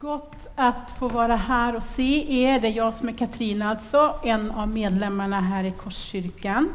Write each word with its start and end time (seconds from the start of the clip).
Gott 0.00 0.46
att 0.54 0.90
få 0.98 1.08
vara 1.08 1.36
här 1.36 1.76
och 1.76 1.82
se 1.82 2.42
er. 2.42 2.60
Det 2.60 2.68
är 2.68 2.72
jag 2.72 2.94
som 2.94 3.08
är 3.08 3.12
Katrina, 3.12 3.70
alltså, 3.70 4.14
en 4.24 4.50
av 4.50 4.68
medlemmarna 4.68 5.40
här 5.40 5.64
i 5.64 5.70
Korskyrkan. 5.70 6.68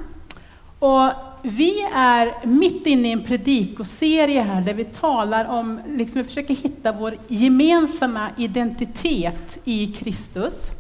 Och 0.80 1.10
vi 1.42 1.82
är 1.96 2.48
mitt 2.48 2.88
inne 2.88 3.08
i 3.08 3.12
en 3.12 3.24
predikoserie 3.24 4.42
här 4.42 4.62
där 4.62 4.74
vi 4.74 4.86
talar 4.86 5.46
om, 5.46 5.82
liksom 5.88 6.22
vi 6.22 6.24
försöker 6.24 6.56
hitta 6.56 6.92
vår 6.92 7.16
gemensamma 7.28 8.30
identitet 8.38 9.60
i 9.64 9.88
Kristus. 9.88 10.71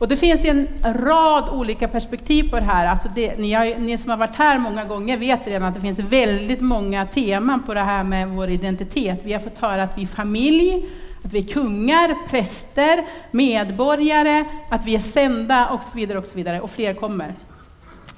Och 0.00 0.08
det 0.08 0.16
finns 0.16 0.44
en 0.44 0.68
rad 0.84 1.48
olika 1.48 1.88
perspektiv 1.88 2.50
på 2.50 2.56
det 2.56 2.66
här. 2.66 2.86
Alltså 2.86 3.08
det, 3.14 3.38
ni, 3.38 3.52
har, 3.52 3.78
ni, 3.78 3.98
som 3.98 4.10
har 4.10 4.16
varit 4.16 4.36
här 4.36 4.58
många 4.58 4.84
gånger 4.84 5.16
vet 5.16 5.46
redan 5.48 5.68
att 5.68 5.74
det 5.74 5.80
finns 5.80 5.98
väldigt 5.98 6.60
många 6.60 7.06
teman 7.06 7.62
på 7.62 7.74
det 7.74 7.80
här 7.80 8.04
med 8.04 8.28
vår 8.28 8.50
identitet. 8.50 9.20
Vi 9.24 9.32
har 9.32 9.40
fått 9.40 9.58
höra 9.58 9.82
att 9.82 9.98
vi 9.98 10.02
är 10.02 10.06
familj, 10.06 10.86
att 11.24 11.32
vi 11.32 11.38
är 11.38 11.52
kungar, 11.52 12.28
präster, 12.28 13.04
medborgare, 13.30 14.44
att 14.70 14.84
vi 14.84 14.94
är 14.94 15.00
sända 15.00 15.68
och 15.68 15.82
så 15.82 15.96
vidare 15.96 16.18
och 16.18 16.26
så 16.26 16.36
vidare. 16.36 16.60
Och 16.60 16.70
fler 16.70 16.94
kommer. 16.94 17.34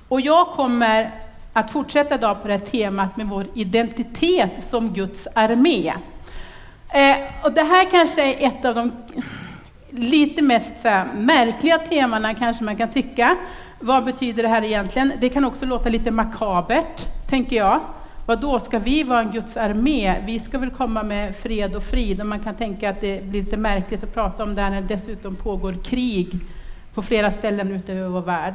Och 0.08 0.20
jag 0.20 0.46
kommer 0.46 1.10
att 1.52 1.70
fortsätta 1.70 2.14
idag 2.14 2.42
på 2.42 2.48
det 2.48 2.54
här 2.54 2.66
temat 2.66 3.16
med 3.16 3.26
vår 3.26 3.46
identitet 3.54 4.64
som 4.64 4.92
Guds 4.92 5.28
armé. 5.34 5.92
Eh, 6.94 7.16
och 7.42 7.52
det 7.52 7.62
här 7.62 7.90
kanske 7.90 8.34
är 8.34 8.48
ett 8.48 8.64
av 8.64 8.74
de 8.74 8.92
lite 9.90 10.42
mest 10.42 10.78
så 10.78 10.88
här, 10.88 11.06
märkliga 11.14 11.78
temana 11.78 12.34
kanske 12.34 12.64
man 12.64 12.76
kan 12.76 12.90
tycka. 12.90 13.36
Vad 13.80 14.04
betyder 14.04 14.42
det 14.42 14.48
här 14.48 14.64
egentligen? 14.64 15.12
Det 15.20 15.28
kan 15.28 15.44
också 15.44 15.66
låta 15.66 15.88
lite 15.88 16.10
makabert, 16.10 17.26
tänker 17.28 17.56
jag. 17.56 17.80
Vad 18.26 18.40
då 18.40 18.60
ska 18.60 18.78
vi 18.78 19.02
vara 19.02 19.20
en 19.20 19.32
Guds 19.32 19.56
armé? 19.56 20.22
Vi 20.26 20.40
ska 20.40 20.58
väl 20.58 20.70
komma 20.70 21.02
med 21.02 21.36
fred 21.36 21.76
och 21.76 21.82
frid 21.82 22.20
och 22.20 22.26
man 22.26 22.40
kan 22.40 22.54
tänka 22.54 22.90
att 22.90 23.00
det 23.00 23.24
blir 23.24 23.42
lite 23.42 23.56
märkligt 23.56 24.04
att 24.04 24.14
prata 24.14 24.42
om 24.42 24.54
det 24.54 24.62
här 24.62 24.70
när 24.70 24.80
det 24.80 24.94
dessutom 24.94 25.36
pågår 25.36 25.72
krig 25.72 26.40
på 26.94 27.02
flera 27.02 27.30
ställen 27.30 27.72
ute 27.72 27.92
i 27.92 28.02
vår 28.02 28.20
värld. 28.20 28.54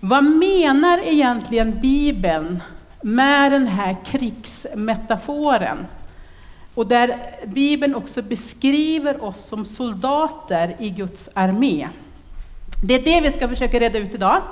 Vad 0.00 0.24
menar 0.24 1.00
egentligen 1.04 1.80
Bibeln 1.80 2.62
med 3.02 3.52
den 3.52 3.66
här 3.66 3.96
krigsmetaforen? 4.04 5.78
Och 6.74 6.86
där 6.86 7.16
Bibeln 7.46 7.94
också 7.94 8.22
beskriver 8.22 9.24
oss 9.24 9.44
som 9.44 9.64
soldater 9.64 10.76
i 10.78 10.90
Guds 10.90 11.30
armé. 11.34 11.88
Det 12.82 12.94
är 12.94 13.04
det 13.04 13.20
vi 13.28 13.36
ska 13.36 13.48
försöka 13.48 13.78
reda 13.78 13.98
ut 13.98 14.14
idag. 14.14 14.42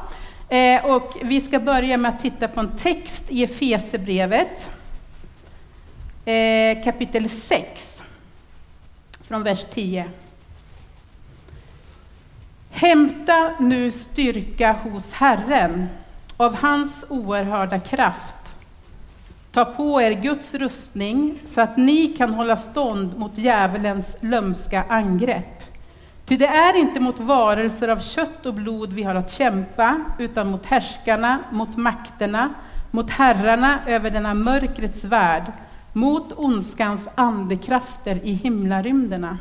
Eh, 0.53 0.85
och 0.85 1.17
vi 1.23 1.41
ska 1.41 1.59
börja 1.59 1.97
med 1.97 2.09
att 2.09 2.21
titta 2.21 2.49
på 2.49 2.61
en 2.61 2.77
text 2.77 3.25
i 3.29 3.45
Efesebrevet, 3.45 4.71
eh, 6.25 6.85
kapitel 6.85 7.29
6, 7.29 8.03
från 9.21 9.43
vers 9.43 9.65
10. 9.71 10.05
Hämta 12.71 13.55
nu 13.61 13.91
styrka 13.91 14.73
hos 14.73 15.13
Herren 15.13 15.89
av 16.37 16.55
hans 16.55 17.05
oerhörda 17.09 17.79
kraft. 17.79 18.57
Ta 19.53 19.65
på 19.65 20.03
er 20.03 20.13
Guds 20.13 20.55
rustning 20.55 21.39
så 21.45 21.61
att 21.61 21.77
ni 21.77 22.07
kan 22.07 22.35
hålla 22.35 22.57
stånd 22.57 23.19
mot 23.19 23.39
djävulens 23.39 24.17
lömska 24.21 24.85
angrepp. 24.89 25.62
Ty 26.33 26.37
det 26.37 26.47
är 26.47 26.77
inte 26.77 27.01
mot 27.01 27.21
varelser 27.21 27.89
av 27.89 28.01
kött 28.01 28.47
och 28.47 28.55
blod 28.55 28.93
vi 28.93 29.03
har 29.03 29.15
att 29.15 29.31
kämpa, 29.31 30.01
utan 30.19 30.51
mot 30.51 30.67
härskarna, 30.67 31.39
mot 31.51 31.77
makterna, 31.77 32.55
mot 32.91 33.11
herrarna 33.11 33.79
över 33.87 34.11
denna 34.11 34.35
mörkrets 34.35 35.05
värld, 35.05 35.53
mot 35.93 36.33
ondskans 36.37 37.09
andekrafter 37.15 38.21
i 38.25 38.33
himlarymderna. 38.33 39.39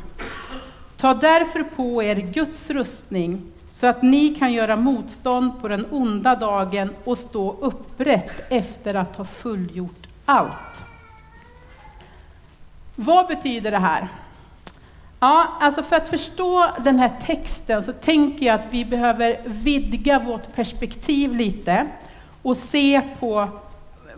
Ta 0.96 1.14
därför 1.14 1.62
på 1.62 2.02
er 2.02 2.16
Guds 2.16 2.70
rustning, 2.70 3.42
så 3.70 3.86
att 3.86 4.02
ni 4.02 4.34
kan 4.34 4.52
göra 4.52 4.76
motstånd 4.76 5.60
på 5.60 5.68
den 5.68 5.86
onda 5.90 6.36
dagen 6.36 6.90
och 7.04 7.18
stå 7.18 7.56
upprätt 7.60 8.52
efter 8.52 8.94
att 8.94 9.16
ha 9.16 9.24
fullgjort 9.24 10.06
allt. 10.24 10.84
Vad 12.96 13.26
betyder 13.26 13.70
det 13.70 13.78
här? 13.78 14.08
Ja, 15.24 15.48
alltså 15.60 15.82
för 15.82 15.96
att 15.96 16.08
förstå 16.08 16.70
den 16.84 16.98
här 16.98 17.12
texten 17.22 17.82
så 17.82 17.92
tänker 17.92 18.46
jag 18.46 18.54
att 18.54 18.66
vi 18.70 18.84
behöver 18.84 19.40
vidga 19.44 20.18
vårt 20.18 20.54
perspektiv 20.54 21.34
lite 21.34 21.86
och 22.42 22.56
se 22.56 23.02
på 23.20 23.48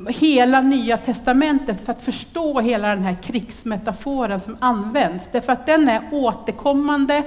hela 0.08 0.60
Nya 0.60 0.96
Testamentet 0.96 1.80
för 1.84 1.92
att 1.92 2.02
förstå 2.02 2.60
hela 2.60 2.88
den 2.88 3.02
här 3.02 3.16
krigsmetaforen 3.22 4.40
som 4.40 4.56
används. 4.60 5.28
Därför 5.32 5.52
att 5.52 5.66
den 5.66 5.88
är 5.88 6.02
återkommande 6.12 7.22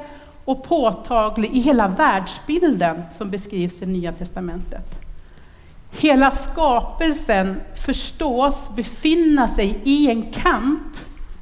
och 0.45 0.63
påtaglig 0.63 1.51
i 1.53 1.59
hela 1.59 1.87
världsbilden 1.87 3.03
som 3.11 3.29
beskrivs 3.29 3.81
i 3.81 3.85
Nya 3.85 4.13
Testamentet. 4.13 5.01
Hela 5.99 6.31
skapelsen 6.31 7.61
förstås 7.85 8.71
befinna 8.75 9.47
sig 9.47 9.81
i 9.83 10.09
en 10.09 10.31
kamp 10.31 10.97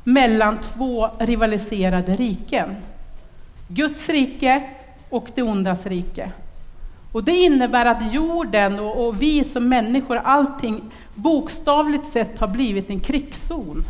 mellan 0.08 0.58
två 0.62 1.10
rivaliserade 1.20 2.16
riken. 2.16 2.76
Guds 3.68 4.10
rike 4.10 4.64
och 5.10 5.28
det 5.36 5.42
ondas 5.42 5.86
rike. 5.86 6.32
Och 7.12 7.24
det 7.24 7.32
innebär 7.32 7.86
att 7.86 8.14
jorden 8.14 8.80
och, 8.80 9.08
och 9.08 9.22
vi 9.22 9.44
som 9.44 9.70
människor, 9.70 10.16
allting 10.16 10.82
bokstavligt 11.16 12.08
sett 12.08 12.40
har 12.40 12.48
blivit 12.48 12.90
en 12.90 13.00
krigszon. 13.00 13.84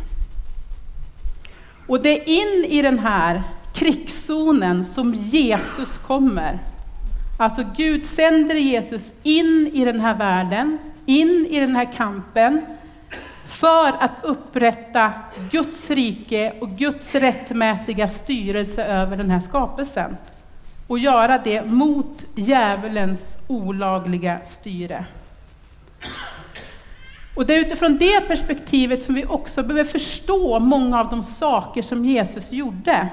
Och 1.86 2.02
det 2.02 2.08
är 2.08 2.28
in 2.28 2.64
i 2.70 2.82
den 2.82 2.98
här 2.98 3.42
krigszonen 3.74 4.86
som 4.86 5.14
Jesus 5.14 5.98
kommer. 5.98 6.58
Alltså 7.38 7.64
Gud 7.76 8.06
sänder 8.06 8.54
Jesus 8.54 9.12
in 9.22 9.70
i 9.72 9.84
den 9.84 10.00
här 10.00 10.14
världen, 10.14 10.78
in 11.06 11.46
i 11.50 11.60
den 11.60 11.76
här 11.76 11.92
kampen, 11.92 12.66
för 13.60 13.88
att 13.88 14.10
upprätta 14.22 15.12
Guds 15.50 15.90
rike 15.90 16.52
och 16.60 16.70
Guds 16.70 17.14
rättmätiga 17.14 18.08
styrelse 18.08 18.84
över 18.84 19.16
den 19.16 19.30
här 19.30 19.40
skapelsen. 19.40 20.16
Och 20.86 20.98
göra 20.98 21.38
det 21.38 21.62
mot 21.62 22.24
djävulens 22.34 23.38
olagliga 23.46 24.38
styre. 24.44 25.04
Och 27.36 27.46
det 27.46 27.54
är 27.54 27.60
utifrån 27.60 27.98
det 27.98 28.20
perspektivet 28.20 29.02
som 29.02 29.14
vi 29.14 29.24
också 29.24 29.62
behöver 29.62 29.84
förstå 29.84 30.58
många 30.58 31.00
av 31.00 31.10
de 31.10 31.22
saker 31.22 31.82
som 31.82 32.04
Jesus 32.04 32.52
gjorde. 32.52 33.08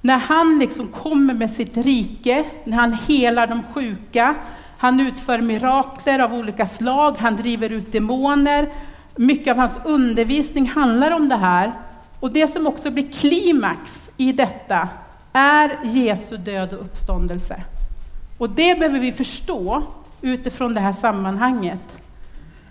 När 0.00 0.18
han 0.18 0.58
liksom 0.58 0.88
kommer 0.88 1.34
med 1.34 1.50
sitt 1.50 1.76
rike, 1.76 2.44
när 2.64 2.76
han 2.76 2.92
helar 2.92 3.46
de 3.46 3.62
sjuka, 3.62 4.34
han 4.78 5.00
utför 5.00 5.40
mirakler 5.40 6.18
av 6.18 6.34
olika 6.34 6.66
slag, 6.66 7.16
han 7.18 7.36
driver 7.36 7.70
ut 7.70 7.92
demoner, 7.92 8.68
mycket 9.16 9.50
av 9.50 9.56
hans 9.56 9.78
undervisning 9.84 10.68
handlar 10.68 11.10
om 11.10 11.28
det 11.28 11.36
här. 11.36 11.72
Och 12.20 12.32
det 12.32 12.48
som 12.48 12.66
också 12.66 12.90
blir 12.90 13.12
klimax 13.12 14.10
i 14.16 14.32
detta 14.32 14.88
är 15.32 15.78
Jesu 15.84 16.36
död 16.36 16.74
och 16.74 16.80
uppståndelse. 16.80 17.62
Och 18.38 18.50
det 18.50 18.78
behöver 18.78 18.98
vi 18.98 19.12
förstå 19.12 19.82
utifrån 20.22 20.74
det 20.74 20.80
här 20.80 20.92
sammanhanget. 20.92 21.98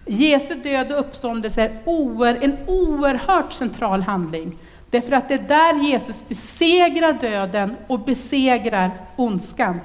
Jesu 0.06 0.56
död 0.56 0.92
och 0.92 1.00
uppståndelse 1.00 1.62
är 1.62 2.44
en 2.44 2.58
oerhört 2.66 3.54
central 3.54 4.02
handling. 4.02 4.56
Därför 4.90 5.12
att 5.12 5.28
det 5.28 5.34
är 5.34 5.48
där 5.48 5.84
Jesus 5.84 6.28
besegrar 6.28 7.14
döden 7.14 7.76
och 7.88 8.00
besegrar 8.00 8.92
ondskan. 9.16 9.82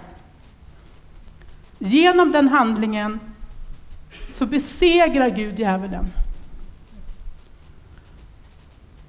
Genom 1.78 2.32
den 2.32 2.48
handlingen 2.48 3.20
så 4.30 4.46
besegrar 4.46 5.28
Gud 5.28 5.58
djävulen. 5.58 6.10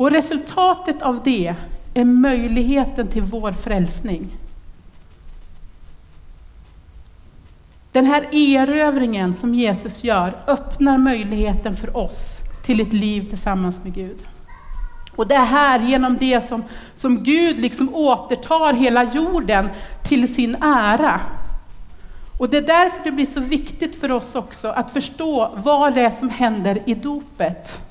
Och 0.01 0.11
resultatet 0.11 1.01
av 1.01 1.23
det 1.23 1.55
är 1.93 2.05
möjligheten 2.05 3.07
till 3.07 3.21
vår 3.21 3.51
frälsning. 3.51 4.37
Den 7.91 8.05
här 8.05 8.27
erövringen 8.31 9.33
som 9.33 9.55
Jesus 9.55 10.03
gör 10.03 10.33
öppnar 10.47 10.97
möjligheten 10.97 11.75
för 11.75 11.97
oss 11.97 12.39
till 12.65 12.81
ett 12.81 12.93
liv 12.93 13.29
tillsammans 13.29 13.83
med 13.83 13.93
Gud. 13.93 14.17
Och 15.15 15.27
det 15.27 15.35
är 15.35 15.45
här, 15.45 15.79
genom 15.79 16.17
det 16.17 16.47
som, 16.47 16.63
som 16.95 17.23
Gud 17.23 17.59
liksom 17.59 17.95
återtar 17.95 18.73
hela 18.73 19.03
jorden 19.03 19.69
till 20.03 20.35
sin 20.35 20.55
ära. 20.61 21.19
Och 22.39 22.49
det 22.49 22.57
är 22.57 22.67
därför 22.67 23.03
det 23.03 23.11
blir 23.11 23.25
så 23.25 23.39
viktigt 23.39 23.99
för 23.99 24.11
oss 24.11 24.35
också 24.35 24.67
att 24.67 24.91
förstå 24.91 25.51
vad 25.55 25.93
det 25.93 26.01
är 26.01 26.09
som 26.09 26.29
händer 26.29 26.79
i 26.85 26.93
dopet. 26.93 27.81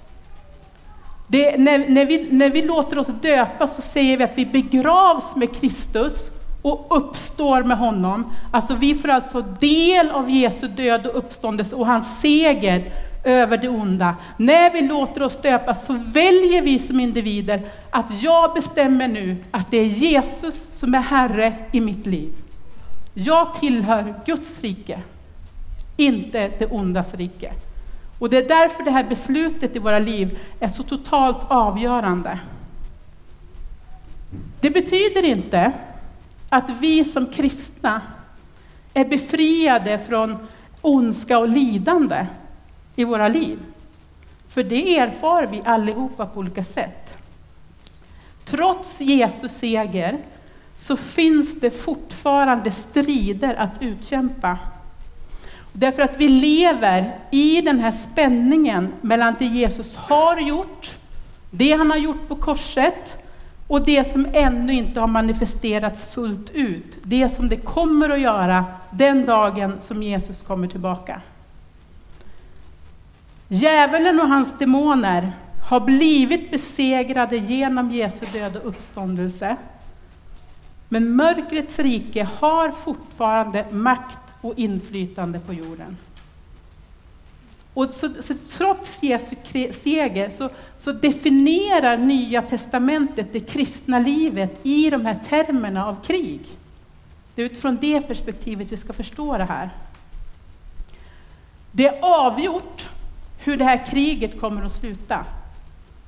Det, 1.31 1.57
när, 1.59 1.89
när, 1.89 2.05
vi, 2.05 2.29
när 2.31 2.51
vi 2.51 2.63
låter 2.63 2.99
oss 2.99 3.11
döpas 3.23 3.77
så 3.77 3.83
säger 3.83 4.17
vi 4.17 4.25
att 4.25 4.39
vi 4.39 4.47
begravs 4.47 5.37
med 5.37 5.57
Kristus 5.61 6.31
och 6.63 6.87
uppstår 6.91 7.63
med 7.63 7.79
honom. 7.79 8.33
Alltså 8.51 8.75
vi 8.75 8.95
får 8.95 9.09
alltså 9.09 9.41
del 9.61 10.11
av 10.11 10.31
Jesu 10.31 10.69
död 10.69 11.07
och 11.07 11.19
uppståndelse 11.19 11.77
och 11.77 11.87
hans 11.87 12.21
seger 12.21 12.93
över 13.25 13.57
det 13.57 13.69
onda. 13.69 14.17
När 14.37 14.71
vi 14.71 14.81
låter 14.81 15.23
oss 15.23 15.37
döpas 15.43 15.87
så 15.87 15.93
väljer 15.93 16.63
vi 16.63 16.79
som 16.79 17.01
individer 17.01 17.63
att 17.91 18.23
jag 18.23 18.55
bestämmer 18.55 19.09
nu 19.09 19.37
att 19.51 19.71
det 19.71 19.79
är 19.79 19.85
Jesus 19.85 20.67
som 20.71 20.95
är 20.95 20.99
Herre 20.99 21.55
i 21.73 21.81
mitt 21.81 22.07
liv. 22.07 22.33
Jag 23.15 23.55
tillhör 23.55 24.15
Guds 24.27 24.61
rike, 24.61 25.01
inte 25.97 26.51
det 26.59 26.67
ondas 26.67 27.15
rike. 27.15 27.53
Och 28.21 28.31
det 28.31 28.37
är 28.37 28.49
därför 28.49 28.83
det 28.83 28.91
här 28.91 29.05
beslutet 29.05 29.77
i 29.77 29.79
våra 29.79 29.99
liv 29.99 30.39
är 30.61 30.69
så 30.69 30.83
totalt 30.83 31.45
avgörande. 31.49 32.39
Det 34.61 34.71
betyder 34.71 35.25
inte 35.25 35.73
att 36.49 36.71
vi 36.81 37.05
som 37.05 37.27
kristna 37.27 38.03
är 38.95 39.05
befriade 39.05 39.99
från 39.99 40.37
ondska 40.81 41.39
och 41.39 41.49
lidande 41.49 42.27
i 42.97 43.05
våra 43.05 43.29
liv. 43.29 43.59
För 44.49 44.63
det 44.63 44.99
erfar 44.99 45.47
vi 45.47 45.63
allihopa 45.65 46.27
på 46.27 46.41
olika 46.41 46.65
sätt. 46.65 47.19
Trots 48.45 49.01
Jesus 49.01 49.53
seger 49.53 50.19
så 50.77 50.97
finns 50.97 51.61
det 51.61 51.71
fortfarande 51.71 52.71
strider 52.71 53.55
att 53.55 53.83
utkämpa. 53.83 54.59
Därför 55.73 56.03
att 56.03 56.17
vi 56.17 56.29
lever 56.29 57.17
i 57.31 57.61
den 57.61 57.81
här 57.81 57.91
spänningen 57.91 58.93
mellan 59.01 59.35
det 59.39 59.45
Jesus 59.45 59.97
har 59.97 60.37
gjort, 60.39 60.97
det 61.51 61.73
han 61.73 61.91
har 61.91 61.99
gjort 61.99 62.29
på 62.29 62.37
korset 62.37 63.19
och 63.67 63.85
det 63.85 64.13
som 64.13 64.27
ännu 64.33 64.73
inte 64.73 65.01
har 65.01 65.07
manifesterats 65.07 66.07
fullt 66.07 66.51
ut, 66.51 66.97
det 67.03 67.29
som 67.29 67.49
det 67.49 67.57
kommer 67.57 68.11
att 68.11 68.21
göra 68.21 68.65
den 68.91 69.27
dagen 69.27 69.77
som 69.81 70.03
Jesus 70.03 70.43
kommer 70.43 70.69
tillbaka. 70.69 71.21
Djävulen 73.49 74.21
och 74.21 74.29
hans 74.29 74.59
demoner 74.59 75.33
har 75.69 75.81
blivit 75.81 76.51
besegrade 76.51 77.37
genom 77.37 77.93
Jesu 77.93 78.27
död 78.33 78.57
och 78.57 78.69
uppståndelse. 78.69 79.57
Men 80.89 81.17
mörkrets 81.17 81.79
rike 81.79 82.29
har 82.41 82.71
fortfarande 82.71 83.67
makt 83.71 84.30
och 84.41 84.59
inflytande 84.59 85.41
på 85.41 85.55
jorden. 85.55 85.97
Och 87.75 87.93
så, 87.93 88.23
så 88.23 88.35
trots 88.35 89.03
Jesu 89.03 89.37
seger 89.73 90.31
så, 90.31 90.51
så, 90.79 90.93
definierar 90.93 91.97
Nya 91.97 92.43
Testamentet 92.43 93.33
det 93.33 93.41
kristna 93.41 93.99
livet 93.99 94.61
i 94.63 94.91
de 94.91 95.07
här 95.07 95.15
termerna 95.15 95.87
av 95.87 96.05
krig. 96.05 96.41
Det 97.35 97.43
är 97.43 97.47
utifrån 97.47 97.79
det 97.81 98.01
perspektivet 98.01 98.73
vi 98.73 98.77
ska 98.77 98.93
förstå 98.93 99.39
det 99.39 99.45
här. 99.45 99.71
Det 101.73 101.87
är 101.87 101.99
avgjort 102.03 102.89
hur 103.39 103.57
det 103.57 103.65
här 103.65 103.87
kriget 103.87 104.41
kommer 104.41 104.63
att 104.63 104.73
sluta. 104.73 105.25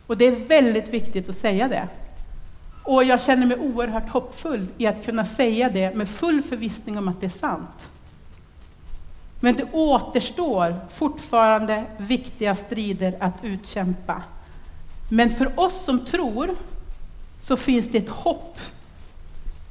Och 0.06 0.16
det 0.16 0.26
är 0.26 0.46
väldigt 0.46 0.88
viktigt 0.88 1.28
att 1.28 1.36
säga 1.36 1.68
det. 1.68 1.88
Och 2.82 3.04
jag 3.04 3.22
känner 3.22 3.46
mig 3.46 3.58
oerhört 3.58 4.08
hoppfull 4.08 4.68
i 4.78 4.86
att 4.86 5.04
kunna 5.04 5.24
säga 5.24 5.70
det 5.70 5.94
med 5.94 6.08
full 6.08 6.42
förvissning 6.42 6.98
om 6.98 7.08
att 7.08 7.20
det 7.20 7.26
är 7.26 7.30
sant. 7.30 7.90
Men 9.44 9.56
det 9.56 9.72
återstår 9.72 10.76
fortfarande 10.90 11.84
viktiga 11.96 12.54
strider 12.54 13.14
att 13.20 13.34
utkämpa. 13.42 14.22
Men 15.08 15.30
för 15.30 15.60
oss 15.60 15.84
som 15.84 16.04
tror 16.04 16.50
så 17.40 17.56
finns 17.56 17.88
det 17.88 17.98
ett 17.98 18.08
hopp 18.08 18.58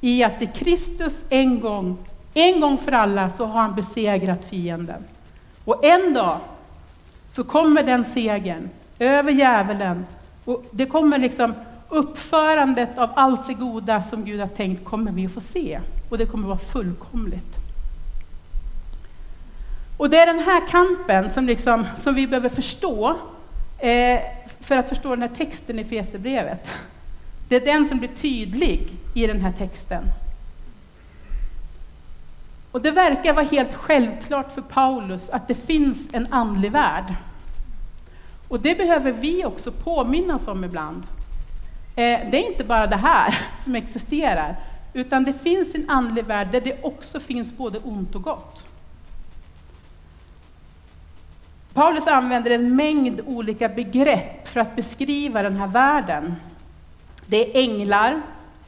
i 0.01 0.23
att 0.23 0.39
det 0.39 0.45
Kristus 0.45 1.25
en 1.29 1.59
gång, 1.59 1.97
en 2.33 2.61
gång 2.61 2.77
för 2.77 2.91
alla, 2.91 3.29
så 3.29 3.45
har 3.45 3.61
han 3.61 3.75
besegrat 3.75 4.45
fienden. 4.45 5.03
Och 5.65 5.85
en 5.85 6.13
dag 6.13 6.39
så 7.27 7.43
kommer 7.43 7.83
den 7.83 8.05
segern 8.05 8.69
över 8.99 9.31
djävulen. 9.31 10.05
Och 10.45 10.65
det 10.71 10.85
kommer 10.85 11.17
liksom 11.17 11.53
uppförandet 11.89 12.97
av 12.97 13.09
allt 13.15 13.47
det 13.47 13.53
goda 13.53 14.03
som 14.03 14.25
Gud 14.25 14.39
har 14.39 14.47
tänkt 14.47 14.85
kommer 14.85 15.11
vi 15.11 15.25
att 15.25 15.31
få 15.31 15.41
se. 15.41 15.79
Och 16.09 16.17
det 16.17 16.25
kommer 16.25 16.47
vara 16.47 16.57
fullkomligt. 16.57 17.60
Och 20.01 20.09
det 20.09 20.17
är 20.17 20.25
den 20.25 20.39
här 20.39 20.67
kampen 20.67 21.31
som, 21.31 21.45
liksom, 21.45 21.87
som 21.97 22.15
vi 22.15 22.27
behöver 22.27 22.49
förstå 22.49 23.17
eh, 23.79 24.19
för 24.59 24.77
att 24.77 24.89
förstå 24.89 25.09
den 25.09 25.21
här 25.21 25.35
texten 25.37 25.79
i 25.79 25.83
Fesebrevet. 25.83 26.69
Det 27.49 27.55
är 27.55 27.65
den 27.65 27.85
som 27.85 27.99
blir 27.99 28.09
tydlig 28.09 28.89
i 29.15 29.27
den 29.27 29.41
här 29.41 29.51
texten. 29.51 30.03
Och 32.71 32.81
det 32.81 32.91
verkar 32.91 33.33
vara 33.33 33.45
helt 33.45 33.73
självklart 33.73 34.51
för 34.51 34.61
Paulus 34.61 35.29
att 35.29 35.47
det 35.47 35.55
finns 35.55 36.09
en 36.13 36.27
andlig 36.29 36.71
värld. 36.71 37.15
Och 38.47 38.59
det 38.59 38.77
behöver 38.77 39.11
vi 39.11 39.45
också 39.45 39.71
påminnas 39.71 40.47
om 40.47 40.63
ibland. 40.63 41.03
Eh, 41.95 42.19
det 42.31 42.45
är 42.45 42.51
inte 42.51 42.63
bara 42.63 42.87
det 42.87 42.95
här 42.95 43.39
som 43.63 43.75
existerar, 43.75 44.55
utan 44.93 45.23
det 45.23 45.33
finns 45.33 45.75
en 45.75 45.89
andlig 45.89 46.25
värld 46.25 46.47
där 46.51 46.61
det 46.61 46.83
också 46.83 47.19
finns 47.19 47.53
både 47.57 47.79
ont 47.79 48.15
och 48.15 48.23
gott. 48.23 48.70
Paulus 51.73 52.07
använder 52.07 52.51
en 52.51 52.75
mängd 52.75 53.21
olika 53.25 53.69
begrepp 53.69 54.47
för 54.47 54.59
att 54.59 54.75
beskriva 54.75 55.41
den 55.41 55.55
här 55.55 55.67
världen. 55.67 56.35
Det 57.25 57.57
är 57.57 57.63
änglar, 57.63 58.21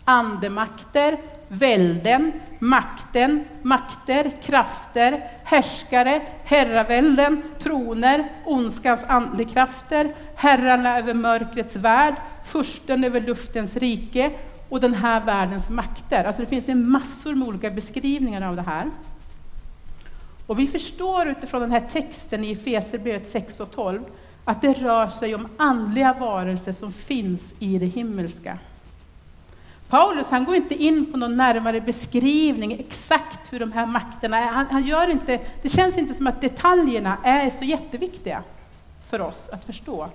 andemakter, 0.06 1.18
välden, 1.48 2.32
makten, 2.60 3.44
makter, 3.62 4.32
krafter, 4.44 5.24
härskare, 5.44 6.22
herravälden, 6.44 7.42
troner, 7.60 8.30
ondskans 8.46 9.04
andekrafter, 9.08 10.14
herrarna 10.36 10.98
över 10.98 11.14
mörkrets 11.14 11.76
värld, 11.76 12.16
fursten 12.46 13.04
över 13.04 13.22
luftens 13.22 13.78
rike 13.78 14.32
och 14.70 14.80
den 14.80 14.94
här 14.94 15.22
världens 15.22 15.70
makter. 15.70 16.24
Alltså 16.24 16.42
det 16.42 16.48
finns 16.48 16.70
en 16.70 16.90
massor 16.90 17.36
med 17.36 17.48
olika 17.48 17.70
beskrivningar 17.70 18.50
av 18.50 18.56
det 18.56 18.62
här. 18.62 18.92
Och 20.48 20.60
vi 20.60 20.68
förstår 20.68 21.28
utifrån 21.28 21.62
den 21.62 21.72
här 21.72 21.88
texten 21.92 22.44
i 22.44 22.51
Efesierbrevet 22.51 23.28
6 23.28 23.60
och 23.60 23.72
12 23.72 24.01
att 24.45 24.62
det 24.62 24.74
rör 24.74 25.07
sig 25.07 25.36
om 25.36 25.48
andliga 25.57 26.13
varelser 26.13 26.74
som 26.74 26.92
finns 26.92 27.54
i 27.60 27.80
det 27.80 27.86
himmelska. 27.86 28.57
Paulus 29.90 30.31
han 30.31 30.45
går 30.45 30.56
inte 30.56 30.84
in 30.84 31.12
på 31.12 31.18
någon 31.18 31.38
närmare 31.38 31.81
beskrivning 31.81 32.80
exakt 32.80 33.54
hur 33.54 33.60
de 33.60 33.72
här 33.72 33.86
makterna 33.86 34.38
är. 34.38 34.48
Han, 34.48 34.66
han, 34.72 34.84
gör 34.84 35.07
inte, 35.07 35.40
det 35.62 35.69
känns 35.69 35.98
inte 35.98 36.13
som 36.13 36.28
att 36.28 36.42
detaljerna 36.42 37.18
är 37.24 37.50
så 37.50 37.63
jätteviktiga 37.63 38.44
för 39.10 39.22
oss 39.22 39.50
att 39.50 39.66
förstå. 39.66 40.10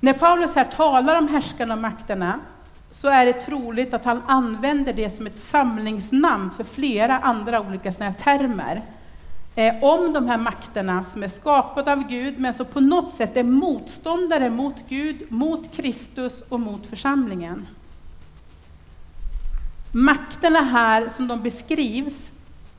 När 0.00 0.12
Paulus 0.12 0.54
här 0.54 0.64
talar 0.64 1.18
om 1.18 1.28
härskarna 1.28 1.74
och 1.74 1.80
makterna 1.80 2.40
så 2.90 3.08
är 3.08 3.26
det 3.26 3.32
troligt 3.32 3.94
att 3.94 4.04
han 4.04 4.22
använder 4.26 4.92
det 4.92 5.10
som 5.10 5.26
ett 5.26 5.38
samlingsnamn 5.38 6.50
för 6.50 6.64
flera 6.64 7.18
andra 7.18 7.60
olika 7.60 7.92
såna 7.92 8.12
termer 8.12 8.82
eh, 9.54 9.84
om 9.84 10.12
de 10.12 10.26
här 10.26 10.38
makterna 10.38 11.04
som 11.04 11.22
är 11.22 11.28
skapade 11.28 11.92
av 11.92 12.08
Gud, 12.08 12.38
men 12.38 12.54
som 12.54 12.66
på 12.66 12.80
något 12.80 13.12
sätt 13.12 13.36
är 13.36 13.42
motståndare 13.42 14.50
mot 14.50 14.74
Gud, 14.88 15.32
mot 15.32 15.76
Kristus 15.76 16.42
och 16.48 16.60
mot 16.60 16.86
församlingen. 16.86 17.66
Makterna 19.92 20.60
här 20.60 21.08
som 21.08 21.28
de 21.28 21.42
beskrivs, 21.42 22.32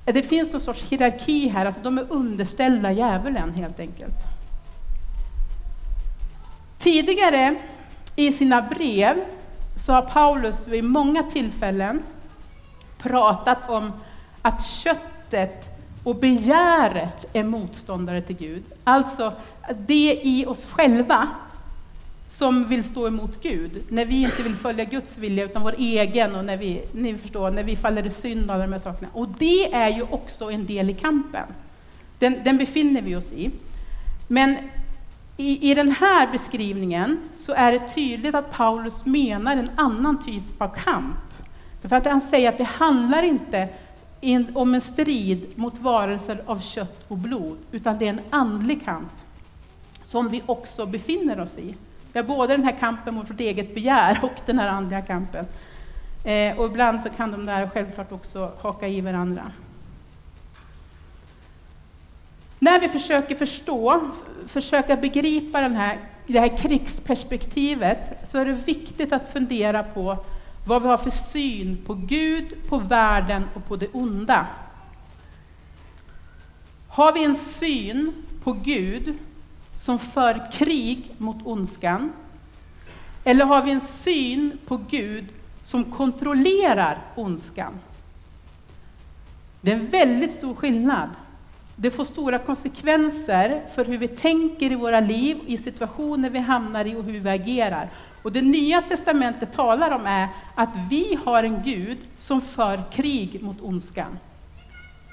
eh, 0.05 0.13
det 0.13 0.23
finns 0.23 0.51
någon 0.51 0.61
sorts 0.61 0.83
hierarki 0.83 1.47
här, 1.49 1.65
alltså 1.65 1.81
de 1.81 1.97
är 1.97 2.05
underställda 2.09 2.91
djävulen 2.91 3.53
helt 3.53 3.79
enkelt. 3.79 4.23
Tidigare 6.77 7.55
i 8.15 8.31
sina 8.31 8.61
brev 8.61 9.17
så 9.79 9.93
har 9.93 10.01
Paulus 10.01 10.67
vid 10.67 10.83
många 10.83 11.24
tillfällen 11.24 12.03
pratat 12.98 13.69
om 13.69 13.91
att 14.41 14.65
köttet 14.65 15.69
och 16.03 16.15
begäret 16.15 17.25
är 17.33 17.43
motståndare 17.43 18.21
till 18.21 18.36
Gud. 18.36 18.63
Alltså 18.83 19.33
det 19.88 20.19
i 20.24 20.45
oss 20.45 20.65
själva 20.65 21.27
som 22.27 22.67
vill 22.67 22.83
stå 22.83 23.07
emot 23.07 23.43
Gud, 23.43 23.83
när 23.89 24.05
vi 24.05 24.21
inte 24.21 24.43
vill 24.43 24.55
följa 24.55 24.86
Guds 24.86 25.17
vilja 25.17 25.45
utan 25.45 25.63
vår 25.63 25.75
egen 25.77 26.36
och 26.36 26.45
när 26.45 26.57
vi, 26.57 26.81
ni 26.91 27.17
förstår, 27.17 27.51
när 27.51 27.63
vi 27.63 27.75
faller 27.75 28.05
i 28.05 28.12
synd 28.12 28.50
och 28.50 28.55
alla 28.55 28.65
de 28.65 28.71
här 28.71 28.79
sakerna. 28.79 29.07
Och 29.13 29.27
det 29.27 29.74
är 29.74 29.89
ju 29.89 30.01
också 30.01 30.51
en 30.51 30.65
del 30.65 30.89
i 30.89 30.93
kampen. 30.93 31.45
Den, 32.19 32.43
den 32.43 32.57
befinner 32.57 33.01
vi 33.01 33.15
oss 33.15 33.31
i. 33.31 33.51
Men 34.27 34.57
i, 35.39 35.72
I 35.72 35.74
den 35.74 35.91
här 35.91 36.31
beskrivningen 36.31 37.29
så 37.38 37.53
är 37.53 37.72
det 37.72 37.88
tydligt 37.88 38.36
att 38.36 38.51
Paulus 38.51 39.05
menar 39.05 39.58
en 39.58 39.69
annan 39.75 40.24
typ 40.24 40.62
av 40.62 40.67
kamp. 40.67 41.15
För 41.81 41.96
att 41.96 42.05
han 42.05 42.22
säger 42.22 42.50
att 42.50 42.58
det 42.58 42.63
handlar 42.63 43.24
inte 43.24 43.69
om 44.53 44.74
en 44.74 44.81
strid 44.81 45.46
mot 45.55 45.79
varelser 45.79 46.43
av 46.46 46.60
kött 46.60 47.05
och 47.08 47.17
blod, 47.17 47.58
utan 47.72 47.98
det 47.98 48.05
är 48.05 48.10
en 48.10 48.22
andlig 48.29 48.86
kamp 48.86 49.12
som 50.01 50.29
vi 50.29 50.43
också 50.46 50.86
befinner 50.86 51.39
oss 51.39 51.58
i. 51.58 51.75
Vi 52.13 52.19
har 52.19 52.27
både 52.27 52.58
den 52.58 52.65
här 52.65 52.77
kampen 52.79 53.13
mot 53.13 53.29
vårt 53.29 53.39
eget 53.39 53.75
begär 53.75 54.19
och 54.24 54.41
den 54.46 54.60
här 54.60 54.67
andliga 54.67 55.01
kampen. 55.01 55.46
Eh, 56.24 56.60
och 56.60 56.65
ibland 56.65 57.01
så 57.01 57.10
kan 57.10 57.31
de 57.31 57.46
där 57.46 57.69
självklart 57.74 58.12
också 58.12 58.51
haka 58.62 58.88
i 58.88 59.01
varandra. 59.01 59.51
När 62.59 62.79
vi 62.79 62.89
försöker 62.89 63.35
förstå, 63.35 64.11
försöka 64.47 64.95
begripa 64.95 65.61
den 65.61 65.75
här, 65.75 65.97
det 66.27 66.39
här 66.39 66.57
krigsperspektivet 66.57 68.19
så 68.23 68.37
är 68.37 68.45
det 68.45 68.53
viktigt 68.53 69.13
att 69.13 69.29
fundera 69.29 69.83
på 69.83 70.17
vad 70.67 70.81
vi 70.81 70.87
har 70.87 70.97
för 70.97 71.09
syn 71.09 71.77
på 71.85 71.93
Gud, 71.93 72.67
på 72.69 72.77
världen 72.77 73.43
och 73.53 73.65
på 73.65 73.75
det 73.75 73.87
onda. 73.87 74.47
Har 76.87 77.13
vi 77.13 77.23
en 77.23 77.35
syn 77.35 78.13
på 78.43 78.53
Gud 78.53 79.17
som 79.77 79.99
för 79.99 80.51
krig 80.51 81.11
mot 81.17 81.37
ondskan? 81.43 82.13
Eller 83.23 83.45
har 83.45 83.61
vi 83.61 83.71
en 83.71 83.81
syn 83.81 84.57
på 84.67 84.77
Gud 84.77 85.25
som 85.63 85.83
kontrollerar 85.83 86.97
ondskan? 87.15 87.79
Det 89.61 89.71
är 89.71 89.75
en 89.75 89.87
väldigt 89.87 90.33
stor 90.33 90.55
skillnad. 90.55 91.09
Det 91.81 91.91
får 91.91 92.05
stora 92.05 92.39
konsekvenser 92.39 93.62
för 93.75 93.86
hur 93.86 93.98
vi 93.98 94.07
tänker 94.07 94.71
i 94.71 94.75
våra 94.75 95.00
liv, 95.00 95.38
i 95.48 95.57
situationer 95.57 96.29
vi 96.29 96.39
hamnar 96.39 96.86
i 96.86 96.95
och 96.95 97.03
hur 97.03 97.19
vi 97.19 97.29
agerar. 97.29 97.89
Och 98.24 98.31
det 98.31 98.41
nya 98.41 98.81
testamentet 98.81 99.53
talar 99.53 99.91
om 99.91 100.05
är 100.05 100.27
att 100.55 100.69
vi 100.89 101.19
har 101.25 101.43
en 101.43 101.63
Gud 101.63 101.98
som 102.17 102.41
för 102.41 102.81
krig 102.91 103.43
mot 103.43 103.62
ondskan. 103.62 104.17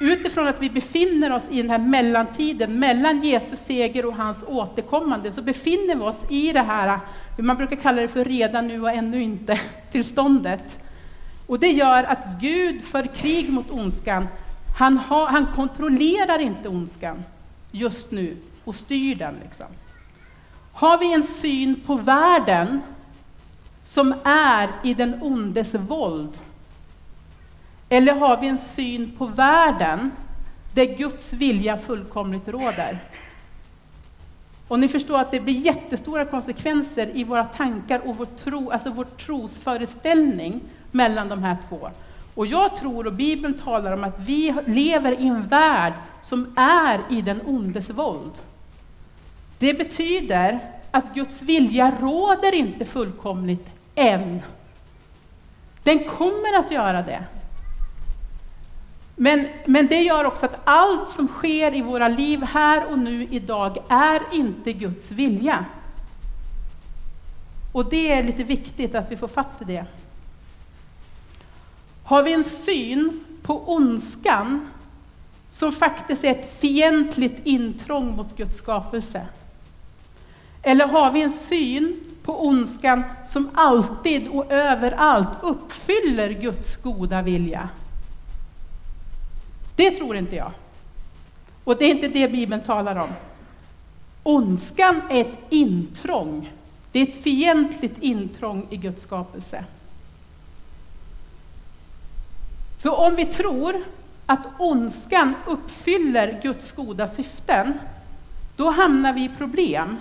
Utifrån 0.01 0.49
att 0.49 0.63
vi 0.63 0.71
befinner 0.71 1.33
oss 1.33 1.49
i 1.51 1.63
den 1.63 1.71
här 1.71 1.79
mellantiden 1.79 2.79
mellan 2.79 3.23
Jesus 3.23 3.61
seger 3.61 4.07
och 4.07 4.17
hans 4.17 4.45
återkommande 4.49 5.33
så 5.33 5.43
befinner 5.43 5.95
vi 5.95 6.03
oss 6.03 6.27
i 6.31 6.53
det 6.53 6.63
här, 6.63 6.99
man 7.39 7.57
brukar 7.57 7.77
kalla 7.77 8.03
det 8.03 8.09
för 8.09 8.25
redan 8.25 8.69
nu 8.69 8.83
och 8.83 8.91
ännu 8.91 9.23
inte 9.23 9.61
tillståndet. 9.93 10.79
Och 11.47 11.61
det 11.61 11.71
gör 11.71 12.05
att 12.05 12.27
Gud 12.41 12.83
för 12.83 13.15
krig 13.15 13.53
mot 13.53 13.71
ondskan. 13.71 14.29
Han, 14.77 14.99
har, 14.99 15.27
han 15.27 15.47
kontrollerar 15.47 16.39
inte 16.39 16.69
ondskan 16.69 17.25
just 17.71 18.11
nu 18.11 18.37
och 18.65 18.75
styr 18.75 19.15
den. 19.15 19.35
Liksom. 19.43 19.67
Har 20.73 20.99
vi 20.99 21.15
en 21.15 21.23
syn 21.23 21.81
på 21.87 21.95
världen 21.95 22.81
som 23.85 24.15
är 24.25 24.69
i 24.83 24.95
den 24.95 25.23
ondes 25.23 25.75
våld? 25.75 26.39
Eller 27.89 28.15
har 28.15 28.41
vi 28.41 28.49
en 28.49 28.59
syn 28.59 29.13
på 29.19 29.27
världen 29.27 30.11
där 30.75 30.85
Guds 30.85 31.33
vilja 31.33 31.77
fullkomligt 31.77 32.49
råder? 32.49 32.99
Och 34.69 34.79
ni 34.79 34.89
förstår 34.89 35.19
att 35.19 35.31
det 35.31 35.41
blir 35.41 35.55
jättestora 35.55 36.25
konsekvenser 36.25 37.17
i 37.17 37.25
våra 37.25 37.45
tankar 37.45 38.09
och 38.09 38.17
vår 38.17 38.27
tro, 38.27 38.71
alltså 38.71 38.91
vår 38.91 39.05
trosföreställning 39.05 40.61
mellan 40.91 41.29
de 41.29 41.43
här 41.43 41.57
två. 41.69 41.91
Och 42.37 42.47
jag 42.47 42.77
tror, 42.77 43.07
och 43.07 43.13
Bibeln 43.13 43.55
talar 43.55 43.93
om 43.93 44.05
att 44.05 44.19
vi 44.19 44.55
lever 44.67 45.21
i 45.21 45.27
en 45.27 45.47
värld 45.47 45.93
som 46.23 46.55
är 46.57 47.01
i 47.11 47.23
den 47.23 47.41
ondes 47.47 47.91
våld. 47.91 48.33
Det 49.59 49.75
betyder 49.75 50.61
att 50.91 51.15
Guds 51.15 51.43
vilja 51.43 51.93
råder 52.01 52.55
inte 52.55 52.85
fullkomligt 52.85 53.71
än. 53.95 54.43
Den 55.83 56.09
kommer 56.09 56.59
att 56.59 56.71
göra 56.71 57.03
det. 57.03 57.25
Men, 59.17 59.47
men 59.65 59.87
det 59.87 60.01
gör 60.01 60.25
också 60.25 60.47
att 60.47 60.61
allt 60.65 61.09
som 61.09 61.29
sker 61.29 61.75
i 61.75 61.83
våra 61.83 62.09
liv 62.09 62.43
här 62.43 62.87
och 62.91 62.99
nu 62.99 63.27
idag 63.31 63.79
är 63.89 64.21
inte 64.33 64.73
Guds 64.73 65.11
vilja. 65.11 65.65
Och 67.73 67.91
det 67.91 68.13
är 68.13 68.23
lite 68.23 68.45
viktigt 68.45 68.95
att 68.95 69.13
vi 69.13 69.17
får 69.17 69.29
fatt 69.29 69.63
i 69.63 69.65
det. 69.65 69.87
Har 72.07 72.23
vi 72.23 72.33
en 72.33 72.45
syn 72.45 73.25
på 73.43 73.75
ondskan 73.75 74.69
som 75.51 75.73
faktiskt 75.73 76.25
är 76.25 76.31
ett 76.31 76.61
fientligt 76.61 77.47
intrång 77.47 78.17
mot 78.17 78.37
Guds 78.37 78.57
skapelse? 78.57 79.27
Eller 80.63 80.87
har 80.87 81.11
vi 81.11 81.23
en 81.23 81.33
syn 81.33 82.01
på 82.23 82.47
ondskan 82.47 83.03
som 83.29 83.51
alltid 83.55 84.29
och 84.29 84.53
överallt 84.53 85.29
uppfyller 85.43 86.31
Guds 86.31 86.77
goda 86.77 87.23
vilja? 87.23 87.69
Det 89.77 89.91
tror 89.91 90.17
inte 90.17 90.37
jag. 90.37 90.51
Och 91.65 91.77
det 91.77 91.85
är 91.85 91.91
inte 91.91 92.09
det 92.09 92.29
Bibeln 92.29 92.63
talar 92.63 92.97
om. 92.97 93.11
Ondskan 94.23 95.03
är 95.11 95.21
ett 95.21 95.39
intrång. 95.51 96.53
Det 96.93 96.99
är 96.99 97.07
ett 97.09 97.23
fientligt 97.23 97.99
intrång 97.99 98.67
i 98.71 98.77
Guds 98.77 99.03
skapelse. 99.03 99.65
För 102.79 103.01
om 103.01 103.17
vi 103.17 103.25
tror 103.25 103.77
att 104.27 104.47
ondskan 104.59 105.35
uppfyller 105.47 106.41
Guds 106.43 106.73
goda 106.73 107.07
syften, 107.07 107.73
då 108.57 108.71
hamnar 108.71 109.13
vi 109.13 109.25
i 109.25 109.29
problem. 109.29 109.97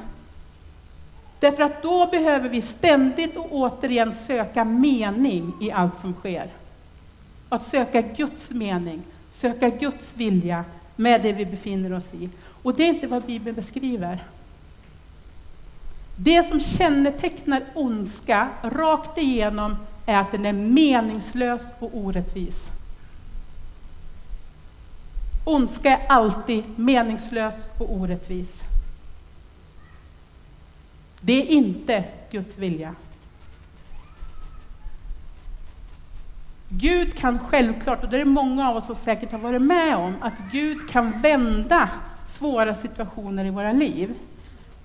Därför 1.39 1.63
att 1.63 1.84
då 1.84 2.08
behöver 2.08 2.50
vi 2.50 2.62
ständigt 2.62 3.38
och 3.38 3.48
återigen 3.51 4.13
söka 4.13 4.63
mening 4.63 5.53
i 5.62 5.72
allt 5.72 5.98
som 5.98 6.13
sker. 6.13 6.48
Att 7.50 7.65
söka 7.65 8.01
Guds 8.01 8.51
mening, 8.51 9.03
söka 9.32 9.70
Guds 9.70 10.13
vilja 10.15 10.65
med 10.96 11.22
det 11.22 11.34
vi 11.34 11.46
befinner 11.46 11.94
oss 11.94 12.13
i. 12.13 12.29
Och 12.63 12.74
det 12.75 12.84
är 12.84 12.89
inte 12.89 13.08
vad 13.08 13.24
Bibeln 13.24 13.55
beskriver. 13.55 14.24
Det 16.17 16.44
som 16.44 16.60
kännetecknar 16.60 17.63
ondska 17.74 18.50
rakt 18.62 19.17
igenom 19.17 19.75
är 20.05 20.17
att 20.17 20.31
den 20.31 20.45
är 20.45 20.53
meningslös 20.53 21.74
och 21.79 21.89
orättvis. 21.93 22.71
Ondska 25.45 25.97
är 25.97 26.07
alltid 26.07 26.63
meningslös 26.75 27.67
och 27.77 27.93
orättvis. 27.93 28.63
Det 31.21 31.33
är 31.33 31.45
inte 31.45 32.03
Guds 32.31 32.57
vilja. 32.57 32.95
Gud 36.69 37.17
kan 37.17 37.39
självklart, 37.39 38.03
och 38.03 38.09
det 38.09 38.21
är 38.21 38.25
många 38.25 38.69
av 38.69 38.75
oss 38.75 38.85
som 38.85 38.95
säkert 38.95 39.31
har 39.31 39.39
varit 39.39 39.62
med 39.62 39.95
om, 39.95 40.15
att 40.21 40.33
Gud 40.51 40.89
kan 40.89 41.21
vända 41.21 41.89
svåra 42.25 42.75
situationer 42.75 43.45
i 43.45 43.50
våra 43.50 43.71
liv. 43.71 44.13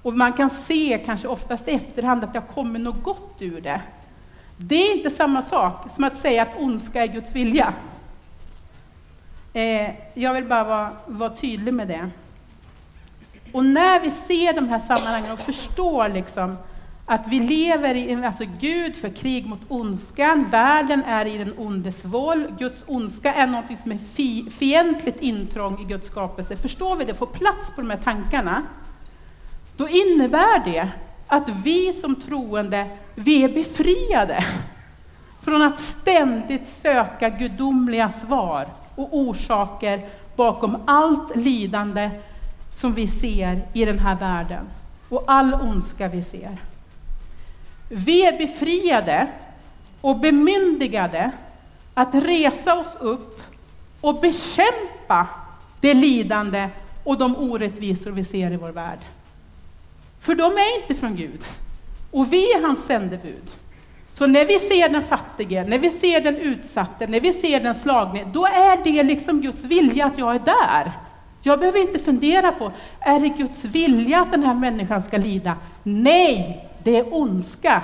Och 0.03 0.13
man 0.13 0.33
kan 0.33 0.51
se, 0.51 1.03
kanske 1.07 1.29
oftast 1.29 1.69
i 1.69 1.71
efterhand, 1.71 2.25
att 2.25 2.33
det 2.33 2.39
har 2.39 2.47
kommit 2.47 2.83
något 2.83 3.03
gott 3.03 3.37
ur 3.43 3.61
det. 3.61 3.81
Det 4.63 4.75
är 4.75 4.97
inte 4.97 5.11
samma 5.11 5.43
sak 5.43 5.91
som 5.91 6.05
att 6.05 6.17
säga 6.17 6.43
att 6.43 6.59
ondska 6.59 7.03
är 7.03 7.07
Guds 7.07 7.35
vilja. 7.35 7.75
Eh, 9.53 9.91
jag 10.15 10.35
vill 10.35 10.45
bara 10.45 10.65
vara, 10.65 10.91
vara 11.07 11.31
tydlig 11.31 11.75
med 11.75 11.89
det. 11.89 12.11
Och 13.53 13.65
när 13.65 14.01
vi 14.01 14.11
ser 14.11 14.53
de 14.53 14.69
här 14.69 14.79
sammanhangen 14.79 15.33
och 15.33 15.39
förstår 15.39 16.09
liksom 16.09 16.57
att 17.07 17.27
vi 17.27 17.41
lever 17.41 17.95
i, 17.95 18.25
alltså 18.25 18.45
Gud 18.61 18.97
för 18.97 19.09
krig 19.09 19.47
mot 19.47 19.61
ondskan, 19.69 20.47
världen 20.51 21.03
är 21.05 21.27
i 21.27 21.39
den 21.39 21.59
ondes 21.59 22.05
våld, 22.05 22.59
Guds 22.59 22.85
ondska 22.87 23.35
är 23.35 23.47
något 23.47 23.79
som 23.79 23.93
är 23.93 23.99
fi, 23.99 24.51
fientligt 24.51 25.21
intrång 25.21 25.81
i 25.83 25.85
Guds 25.85 26.07
skapelse. 26.07 26.57
Förstår 26.57 26.97
vi 26.97 27.05
det, 27.05 27.15
får 27.15 27.27
plats 27.27 27.71
på 27.71 27.81
de 27.81 27.91
här 27.91 28.01
tankarna, 28.05 28.63
då 29.77 29.89
innebär 29.89 30.65
det 30.65 30.89
att 31.31 31.49
vi 31.49 31.93
som 31.93 32.15
troende, 32.15 32.87
vi 33.15 33.45
är 33.45 33.49
befriade 33.49 34.45
från 35.41 35.63
att 35.63 35.81
ständigt 35.81 36.69
söka 36.69 37.29
gudomliga 37.29 38.11
svar 38.11 38.69
och 38.95 39.09
orsaker 39.19 40.09
bakom 40.37 40.77
allt 40.87 41.37
lidande 41.37 42.11
som 42.73 42.93
vi 42.95 43.09
ser 43.09 43.63
i 43.73 43.85
den 43.85 43.99
här 43.99 44.17
världen 44.17 44.69
och 45.09 45.25
all 45.27 45.55
ondska 45.55 46.09
vi 46.09 46.23
ser. 46.23 46.59
Vi 47.89 48.27
är 48.27 48.39
befriade 48.39 49.27
och 50.01 50.19
bemyndigade 50.19 51.31
att 51.95 52.15
resa 52.15 52.75
oss 52.75 52.97
upp 53.01 53.43
och 54.01 54.21
bekämpa 54.21 55.27
det 55.81 55.95
lidande 55.95 56.69
och 57.05 57.19
de 57.19 57.37
orättvisor 57.37 58.11
vi 58.11 58.25
ser 58.25 58.53
i 58.53 58.57
vår 58.57 58.71
värld. 58.71 58.99
För 60.21 60.35
de 60.35 60.53
är 60.53 60.83
inte 60.83 60.95
från 60.95 61.17
Gud. 61.17 61.45
Och 62.11 62.33
vi 62.33 62.53
är 62.53 62.63
hans 62.63 62.85
sändebud. 62.85 63.51
Så 64.13 64.27
när 64.27 64.45
vi 64.45 64.59
ser 64.59 64.89
den 64.89 65.03
fattige, 65.03 65.65
när 65.69 65.79
vi 65.79 65.91
ser 65.91 66.21
den 66.21 66.37
utsatte, 66.37 67.07
när 67.07 67.21
vi 67.21 67.33
ser 67.33 67.61
den 67.61 67.75
slagne, 67.75 68.27
då 68.33 68.47
är 68.47 68.85
det 68.85 69.03
liksom 69.03 69.41
Guds 69.41 69.65
vilja 69.65 70.07
att 70.07 70.19
jag 70.19 70.35
är 70.35 70.39
där. 70.39 70.93
Jag 71.43 71.59
behöver 71.59 71.81
inte 71.81 71.99
fundera 71.99 72.53
på, 72.53 72.73
är 73.01 73.21
det 73.21 73.29
Guds 73.29 73.65
vilja 73.65 74.21
att 74.21 74.31
den 74.31 74.43
här 74.43 74.55
människan 74.55 75.03
ska 75.03 75.17
lida? 75.17 75.57
Nej, 75.83 76.69
det 76.83 76.97
är 76.97 77.15
ondska. 77.15 77.83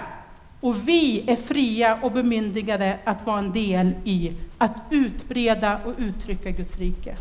Och 0.60 0.88
vi 0.88 1.24
är 1.26 1.36
fria 1.36 1.98
och 2.02 2.12
bemyndigade 2.12 2.98
att 3.04 3.26
vara 3.26 3.38
en 3.38 3.52
del 3.52 3.92
i 4.04 4.32
att 4.58 4.76
utbreda 4.90 5.80
och 5.84 5.92
uttrycka 5.98 6.50
Guds 6.50 6.78
rike. 6.78 7.16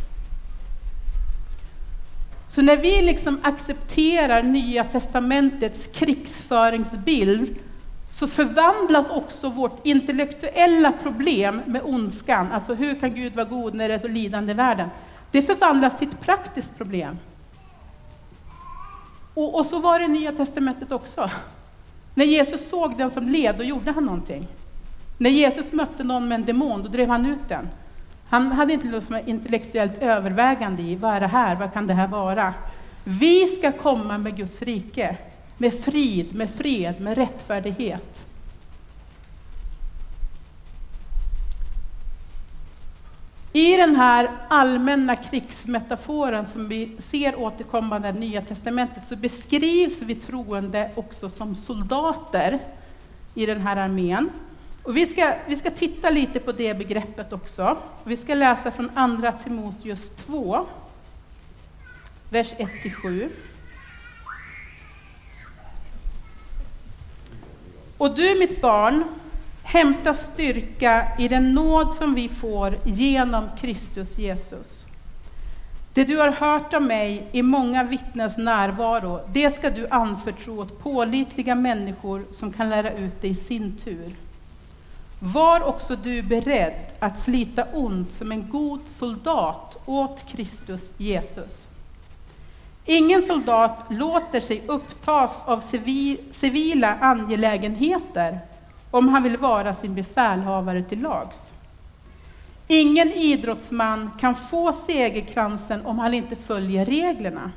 Så 2.56 2.62
när 2.62 2.78
vi 2.78 3.02
liksom 3.02 3.40
accepterar 3.44 4.44
Nya 4.44 4.84
testamentets 4.84 5.88
krigsföringsbild 5.88 7.56
så 8.10 8.28
förvandlas 8.28 9.10
också 9.10 9.50
vårt 9.50 9.86
intellektuella 9.86 10.92
problem 10.92 11.62
med 11.66 11.82
ondskan, 11.84 12.52
alltså 12.52 12.74
hur 12.74 12.96
kan 12.96 13.16
Gud 13.16 13.36
vara 13.36 13.46
god 13.46 13.74
när 13.74 13.88
det 13.88 13.94
är 13.94 14.00
så 14.00 14.08
lidande 14.08 14.52
i 14.52 14.56
världen? 14.56 14.90
Det 15.32 15.42
förvandlas 15.42 16.00
till 16.00 16.08
ett 16.08 16.22
praktiskt 16.22 16.78
problem. 16.78 17.18
Och, 19.34 19.56
och 19.56 19.66
så 19.66 19.80
var 19.80 20.00
det 20.00 20.06
i 20.06 20.08
Nya 20.08 20.32
Testamentet 20.32 20.92
också. 20.92 21.30
När 22.14 22.26
Jesus 22.26 22.70
såg 22.70 22.98
den 22.98 23.12
som 23.12 23.30
led, 23.30 23.56
då 23.58 23.64
gjorde 23.64 23.92
han 23.92 24.06
någonting. 24.06 24.48
När 25.18 25.30
Jesus 25.30 25.74
mötte 25.74 26.04
någon 26.04 26.28
med 26.28 26.36
en 26.36 26.46
demon, 26.46 26.84
då 26.84 26.90
drev 26.90 27.10
han 27.10 27.26
ut 27.26 27.48
den. 27.50 27.70
Han 28.30 28.52
hade 28.52 28.74
inte 28.74 28.88
liksom 28.88 29.20
intellektuellt 29.26 29.98
övervägande 30.02 30.82
i 30.82 30.96
vad 30.96 31.14
är 31.14 31.20
det 31.20 31.28
här, 31.28 31.56
vad 31.56 31.74
kan 31.74 31.88
det 31.88 31.94
här 31.94 32.08
vara? 32.08 32.54
Vi 33.04 33.48
ska 33.48 33.72
komma 33.72 34.18
med 34.18 34.38
Guds 34.38 34.62
rike, 34.62 35.18
med 35.58 35.74
frid, 35.74 36.36
med 36.36 36.50
fred, 36.50 37.02
med 37.02 37.18
rättfärdighet. 37.18 38.26
I 43.54 43.78
den 43.78 43.96
här 43.96 44.30
allmänna 44.48 45.16
krigsmetaforen 45.16 46.46
som 46.46 46.70
vi 46.70 46.96
ser 47.00 47.40
återkommande 47.40 48.10
i 48.10 48.14
Nya 48.14 48.42
Testamentet 48.42 49.04
så 49.04 49.16
beskrivs 49.16 50.02
vi 50.02 50.16
troende 50.16 50.92
också 50.96 51.30
som 51.30 51.56
soldater 51.56 52.60
i 53.36 53.46
den 53.46 53.62
här 53.62 53.78
armén. 53.78 54.30
Och 54.86 54.98
vi, 54.98 55.08
ska, 55.08 55.34
vi 55.48 55.56
ska 55.56 55.72
titta 55.72 56.10
lite 56.10 56.40
på 56.40 56.52
det 56.52 56.78
begreppet 56.78 57.34
också. 57.34 57.78
Vi 58.04 58.18
ska 58.18 58.34
läsa 58.34 58.72
från 58.72 58.92
Andra 58.94 59.32
Timoteus 59.32 60.10
2, 60.10 60.66
vers 62.30 62.54
1-7. 62.54 63.30
Och 67.98 68.16
du 68.16 68.40
mitt 68.40 68.62
barn, 68.62 69.04
hämta 69.64 70.14
styrka 70.14 71.08
i 71.20 71.28
den 71.28 71.54
nåd 71.54 71.94
som 71.94 72.14
vi 72.14 72.30
får 72.30 72.78
genom 72.86 73.46
Kristus 73.62 74.18
Jesus. 74.18 74.86
Det 75.94 76.04
du 76.04 76.18
har 76.18 76.32
hört 76.32 76.74
av 76.74 76.82
mig 76.82 77.28
i 77.32 77.42
många 77.42 77.84
vittnens 77.84 78.38
närvaro, 78.38 79.20
det 79.34 79.50
ska 79.50 79.70
du 79.70 79.88
anförtro 79.88 80.62
åt 80.62 80.80
pålitliga 80.80 81.56
människor 81.56 82.26
som 82.32 82.52
kan 82.52 82.70
lära 82.70 82.92
ut 82.92 83.22
det 83.22 83.28
i 83.28 83.36
sin 83.36 83.78
tur. 83.78 84.16
Var 85.20 85.62
också 85.62 85.96
du 85.96 86.22
beredd 86.22 86.74
att 87.00 87.20
slita 87.20 87.66
ont 87.74 88.12
som 88.12 88.32
en 88.32 88.50
god 88.50 88.80
soldat 88.86 89.78
åt 89.86 90.26
Kristus 90.28 90.94
Jesus. 90.98 91.68
Ingen 92.86 93.22
soldat 93.22 93.86
låter 93.90 94.40
sig 94.40 94.64
upptas 94.68 95.44
av 95.46 95.64
civila 96.32 96.96
angelägenheter 96.96 98.40
om 98.92 99.10
han 99.10 99.24
vill 99.24 99.38
vara 99.38 99.74
sin 99.74 99.96
befälhavare 99.96 100.84
till 100.84 101.02
lags. 101.02 101.54
Ingen 102.68 103.12
idrottsman 103.12 104.12
kan 104.20 104.36
få 104.36 104.74
segerkransen 104.74 105.86
om 105.86 106.00
han 106.00 106.14
inte 106.14 106.36
följer 106.36 106.86
reglerna. 106.86 107.52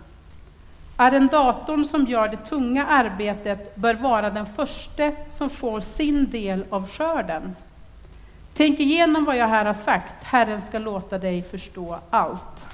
Arrendatorn 1.00 1.84
som 1.84 2.06
gör 2.06 2.28
det 2.28 2.36
tunga 2.36 2.86
arbetet 2.86 3.76
bör 3.76 3.94
vara 3.94 4.30
den 4.30 4.46
första 4.46 5.12
som 5.30 5.50
får 5.50 5.80
sin 5.80 6.30
del 6.30 6.64
av 6.70 6.88
skörden. 6.88 7.56
Tänk 8.54 8.80
igenom 8.80 9.24
vad 9.24 9.36
jag 9.36 9.48
här 9.48 9.64
har 9.64 9.74
sagt, 9.74 10.24
Herren 10.24 10.62
ska 10.62 10.78
låta 10.78 11.18
dig 11.18 11.42
förstå 11.42 11.98
allt. 12.10 12.66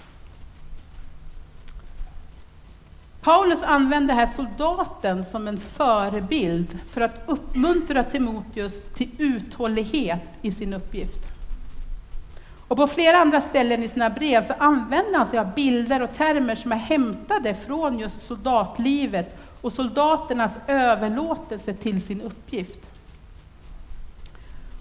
Paulus 3.21 3.63
använder 3.63 4.15
här 4.15 4.27
soldaten 4.27 5.25
som 5.25 5.49
en 5.49 5.59
förebild 5.59 6.79
för 6.91 7.01
att 7.01 7.23
uppmuntra 7.27 8.05
Timoteus 8.05 8.85
till 8.85 9.11
uthållighet 9.19 10.23
i 10.43 10.53
sin 10.53 10.75
uppgift. 10.75 11.34
Och 12.69 12.77
på 12.77 12.87
flera 12.87 13.19
andra 13.19 13.41
ställen 13.41 13.83
i 13.83 13.89
sina 13.89 14.11
brev 14.11 14.43
så 14.43 14.53
använder 14.59 15.19
han 15.19 15.27
sig 15.27 15.39
av 15.39 15.55
bilder 15.55 16.03
och 16.03 16.13
termer 16.13 16.55
som 16.55 16.73
är 16.73 16.77
hämtade 16.77 17.55
från 17.55 17.99
just 17.99 18.23
soldatlivet 18.23 19.37
och 19.61 19.73
soldaternas 19.73 20.59
överlåtelse 20.67 21.75
till 21.75 22.03
sin 22.03 22.21
uppgift. 22.21 22.91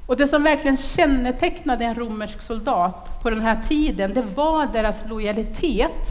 Och 0.07 0.17
det 0.17 0.27
som 0.27 0.43
verkligen 0.43 0.77
kännetecknade 0.77 1.85
en 1.85 1.95
romersk 1.95 2.41
soldat 2.41 3.21
på 3.21 3.29
den 3.29 3.41
här 3.41 3.61
tiden, 3.61 4.13
det 4.13 4.21
var 4.21 4.65
deras 4.65 5.01
lojalitet 5.09 6.09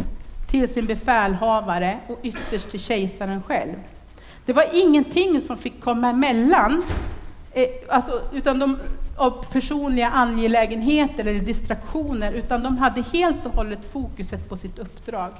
till 0.50 0.68
sin 0.68 0.86
befälhavare 0.86 1.98
och 2.06 2.18
ytterst 2.22 2.70
till 2.70 2.80
kejsaren 2.80 3.42
själv. 3.42 3.74
Det 4.44 4.52
var 4.52 4.66
ingenting 4.72 5.40
som 5.40 5.56
fick 5.56 5.80
komma 5.80 6.08
emellan, 6.10 6.82
eh, 7.52 7.64
alltså, 7.88 8.20
utan 8.32 8.58
de, 8.58 8.78
av 9.16 9.44
personliga 9.52 10.08
angelägenheter 10.08 11.26
eller 11.26 11.40
distraktioner, 11.40 12.32
utan 12.32 12.62
de 12.62 12.78
hade 12.78 13.02
helt 13.02 13.46
och 13.46 13.52
hållet 13.52 13.92
fokuset 13.92 14.48
på 14.48 14.56
sitt 14.56 14.78
uppdrag. 14.78 15.32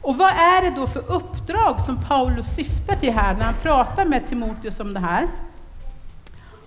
Och 0.00 0.16
vad 0.16 0.30
är 0.30 0.62
det 0.62 0.76
då 0.76 0.86
för 0.86 1.12
uppdrag 1.12 1.80
som 1.80 2.04
Paulus 2.08 2.46
syftar 2.46 2.96
till 2.96 3.12
här 3.12 3.34
när 3.34 3.44
han 3.44 3.54
pratar 3.62 4.04
med 4.04 4.26
Timoteus 4.26 4.80
om 4.80 4.94
det 4.94 5.00
här? 5.00 5.28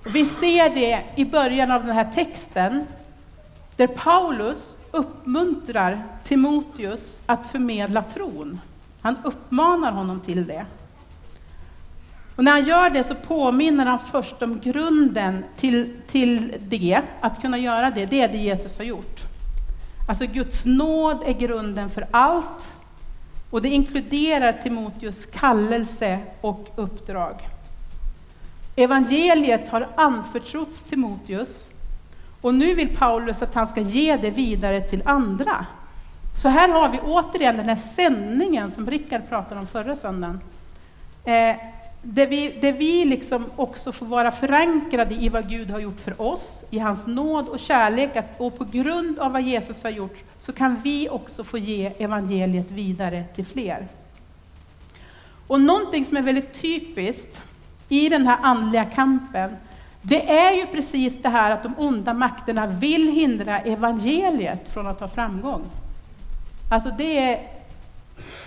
Och 0.06 0.16
vi 0.16 0.26
ser 0.26 0.70
det 0.70 1.04
i 1.16 1.26
början 1.26 1.72
av 1.72 1.86
den 1.86 1.96
här 1.96 2.12
texten, 2.12 2.86
där 3.76 3.88
Paulus 3.88 4.78
uppmuntrar 4.92 6.04
Timoteus 6.24 7.20
att 7.26 7.48
förmedla 7.48 8.02
tron. 8.02 8.60
Han 9.02 9.16
uppmanar 9.24 9.92
honom 9.92 10.20
till 10.20 10.48
det. 10.48 10.66
Och 12.42 12.46
när 12.46 12.52
han 12.52 12.64
gör 12.64 12.90
det 12.90 13.04
så 13.04 13.16
påminner 13.16 13.86
han 13.86 14.00
först 14.00 14.42
om 14.42 14.60
grunden 14.60 15.44
till, 15.56 15.94
till 16.08 16.56
det, 16.60 17.02
att 17.22 17.42
kunna 17.42 17.58
göra 17.58 17.92
det, 17.92 18.06
det 18.06 18.22
är 18.22 18.28
det 18.28 18.38
Jesus 18.38 18.78
har 18.78 18.86
gjort. 18.86 19.20
Alltså 20.08 20.26
Guds 20.26 20.66
nåd 20.66 21.24
är 21.26 21.34
grunden 21.34 21.90
för 21.90 22.08
allt 22.12 22.76
och 23.52 23.62
det 23.62 23.70
inkluderar 23.70 24.54
Timoteus 24.54 25.26
kallelse 25.26 26.20
och 26.42 26.70
uppdrag. 26.76 27.36
Evangeliet 28.76 29.70
har 29.70 29.88
anförtrotts 29.96 30.84
Timoteus 30.84 31.66
och 32.42 32.54
nu 32.54 32.76
vill 32.76 32.98
Paulus 32.98 33.42
att 33.42 33.56
han 33.56 33.68
ska 33.68 33.82
ge 33.82 34.18
det 34.18 34.32
vidare 34.32 34.82
till 34.82 35.02
andra. 35.06 35.66
Så 36.42 36.50
här 36.50 36.70
har 36.70 36.90
vi 36.90 37.00
återigen 37.00 37.58
den 37.58 37.70
här 37.70 37.76
sändningen 37.76 38.72
som 38.72 38.88
Rickard 38.88 39.30
pratade 39.30 39.60
om 39.60 39.68
förra 39.68 39.96
söndagen. 39.96 40.40
Eh, 41.26 41.56
där 42.02 42.28
vi, 42.28 42.60
där 42.62 42.74
vi 42.74 43.06
liksom 43.06 43.46
också 43.56 43.92
får 43.92 44.06
vara 44.06 44.32
förankrade 44.32 45.16
i 45.16 45.30
vad 45.30 45.50
Gud 45.50 45.72
har 45.72 45.80
gjort 45.80 46.00
för 46.00 46.22
oss, 46.22 46.64
i 46.70 46.80
hans 46.80 47.08
nåd 47.08 47.50
och 47.50 47.60
kärlek, 47.60 48.16
att, 48.16 48.26
och 48.38 48.58
på 48.58 48.64
grund 48.64 49.20
av 49.20 49.32
vad 49.32 49.42
Jesus 49.42 49.84
har 49.84 49.90
gjort 49.90 50.24
så 50.40 50.54
kan 50.54 50.82
vi 50.84 51.10
också 51.10 51.44
få 51.44 51.58
ge 51.58 51.86
evangeliet 51.98 52.72
vidare 52.72 53.24
till 53.34 53.46
fler. 53.46 53.88
Och 55.48 55.62
någonting 55.62 56.06
som 56.06 56.18
är 56.18 56.22
väldigt 56.22 56.62
typiskt 56.62 57.44
i 57.90 58.10
den 58.10 58.28
här 58.28 58.38
andliga 58.42 58.86
kampen, 58.86 59.56
det 60.02 60.30
är 60.32 60.52
ju 60.52 60.66
precis 60.66 61.22
det 61.22 61.30
här 61.30 61.52
att 61.52 61.64
de 61.64 61.74
onda 61.78 62.14
makterna 62.14 62.68
vill 62.68 63.12
hindra 63.12 63.60
evangeliet 63.60 64.74
från 64.74 64.88
att 64.88 65.00
ha 65.00 65.08
framgång. 65.08 65.62
Alltså 66.72 66.90
det 66.98 67.18
är 67.18 67.40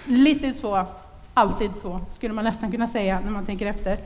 lite 0.04 0.52
så, 0.52 0.86
alltid 1.35 1.77
så, 1.77 2.01
skulle 2.11 2.35
man 2.35 2.44
nästan 2.44 2.70
kunna 2.70 2.87
säga 2.87 3.20
när 3.25 3.31
man 3.31 3.47
tänker 3.47 3.66
efter. 3.66 3.99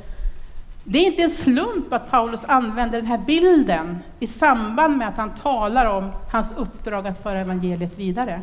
Det 0.85 0.99
är 0.99 1.07
inte 1.07 1.23
en 1.23 1.31
slump 1.31 1.93
att 1.93 2.11
Paulus 2.11 2.45
använder 2.45 2.99
den 2.99 3.07
här 3.07 3.19
bilden 3.19 3.99
i 4.21 4.27
samband 4.27 4.97
med 4.97 5.09
att 5.09 5.17
han 5.17 5.35
talar 5.35 5.87
om 5.87 6.11
hans 6.33 6.53
uppdrag 6.57 7.07
att 7.07 7.23
föra 7.23 7.39
evangeliet 7.39 7.99
vidare. 7.99 8.43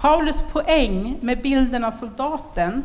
Paulus 0.00 0.42
poäng 0.42 1.18
med 1.20 1.42
bilden 1.42 1.84
av 1.84 1.92
soldaten, 1.92 2.82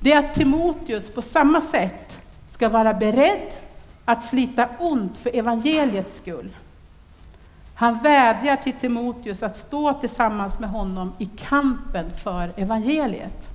det 0.00 0.12
är 0.12 0.18
att 0.18 0.34
Timoteus 0.34 1.10
på 1.10 1.22
samma 1.22 1.60
sätt 1.60 2.20
ska 2.46 2.68
vara 2.68 2.94
beredd 2.94 3.52
att 4.04 4.24
slita 4.24 4.68
ont 4.78 5.18
för 5.18 5.36
evangeliets 5.36 6.16
skull. 6.16 6.56
Han 7.74 7.98
vädjar 7.98 8.56
till 8.56 8.72
Timoteus 8.72 9.42
att 9.42 9.56
stå 9.56 9.92
tillsammans 9.92 10.58
med 10.58 10.70
honom 10.70 11.12
i 11.18 11.26
kampen 11.26 12.10
för 12.10 12.52
evangeliet. 12.56 13.51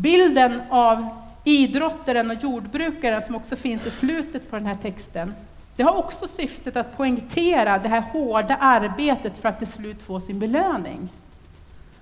Bilden 0.00 0.62
av 0.70 1.08
idrottaren 1.44 2.30
och 2.30 2.42
jordbrukaren 2.42 3.22
som 3.22 3.34
också 3.34 3.56
finns 3.56 3.86
i 3.86 3.90
slutet 3.90 4.50
på 4.50 4.56
den 4.56 4.66
här 4.66 4.74
texten, 4.74 5.34
det 5.76 5.82
har 5.82 5.96
också 5.96 6.28
syftet 6.28 6.76
att 6.76 6.96
poängtera 6.96 7.78
det 7.78 7.88
här 7.88 8.00
hårda 8.00 8.56
arbetet 8.56 9.36
för 9.36 9.48
att 9.48 9.58
till 9.58 9.66
slut 9.66 10.02
få 10.02 10.20
sin 10.20 10.38
belöning. 10.38 11.08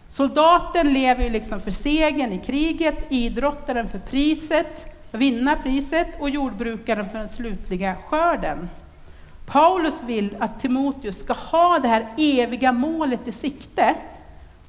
Soldaten 0.08 0.92
lever 0.92 1.24
ju 1.24 1.30
liksom 1.30 1.60
för 1.60 1.70
segern 1.70 2.32
i 2.32 2.38
kriget, 2.38 3.06
idrottaren 3.08 3.88
för 3.88 3.98
priset, 3.98 4.86
vinna 5.10 5.56
priset 5.56 6.20
och 6.20 6.30
jordbrukaren 6.30 7.10
för 7.10 7.18
den 7.18 7.28
slutliga 7.28 7.96
skörden. 8.06 8.68
Paulus 9.46 10.02
vill 10.02 10.36
att 10.40 10.60
Timoteus 10.60 11.18
ska 11.18 11.32
ha 11.32 11.78
det 11.78 11.88
här 11.88 12.06
eviga 12.16 12.72
målet 12.72 13.28
i 13.28 13.32
sikte 13.32 13.94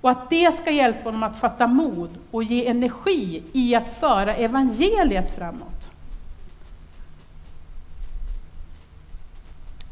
och 0.02 0.10
att 0.10 0.30
det 0.30 0.56
ska 0.56 0.72
hjälpa 0.72 1.04
honom 1.04 1.24
att 1.24 1.38
fatta 1.38 1.68
mod 1.68 2.10
och 2.32 2.44
ge 2.44 2.68
energi 2.68 3.44
i 3.54 3.76
att 3.76 3.90
föra 3.90 4.36
evangeliet 4.36 5.36
framåt. 5.36 5.90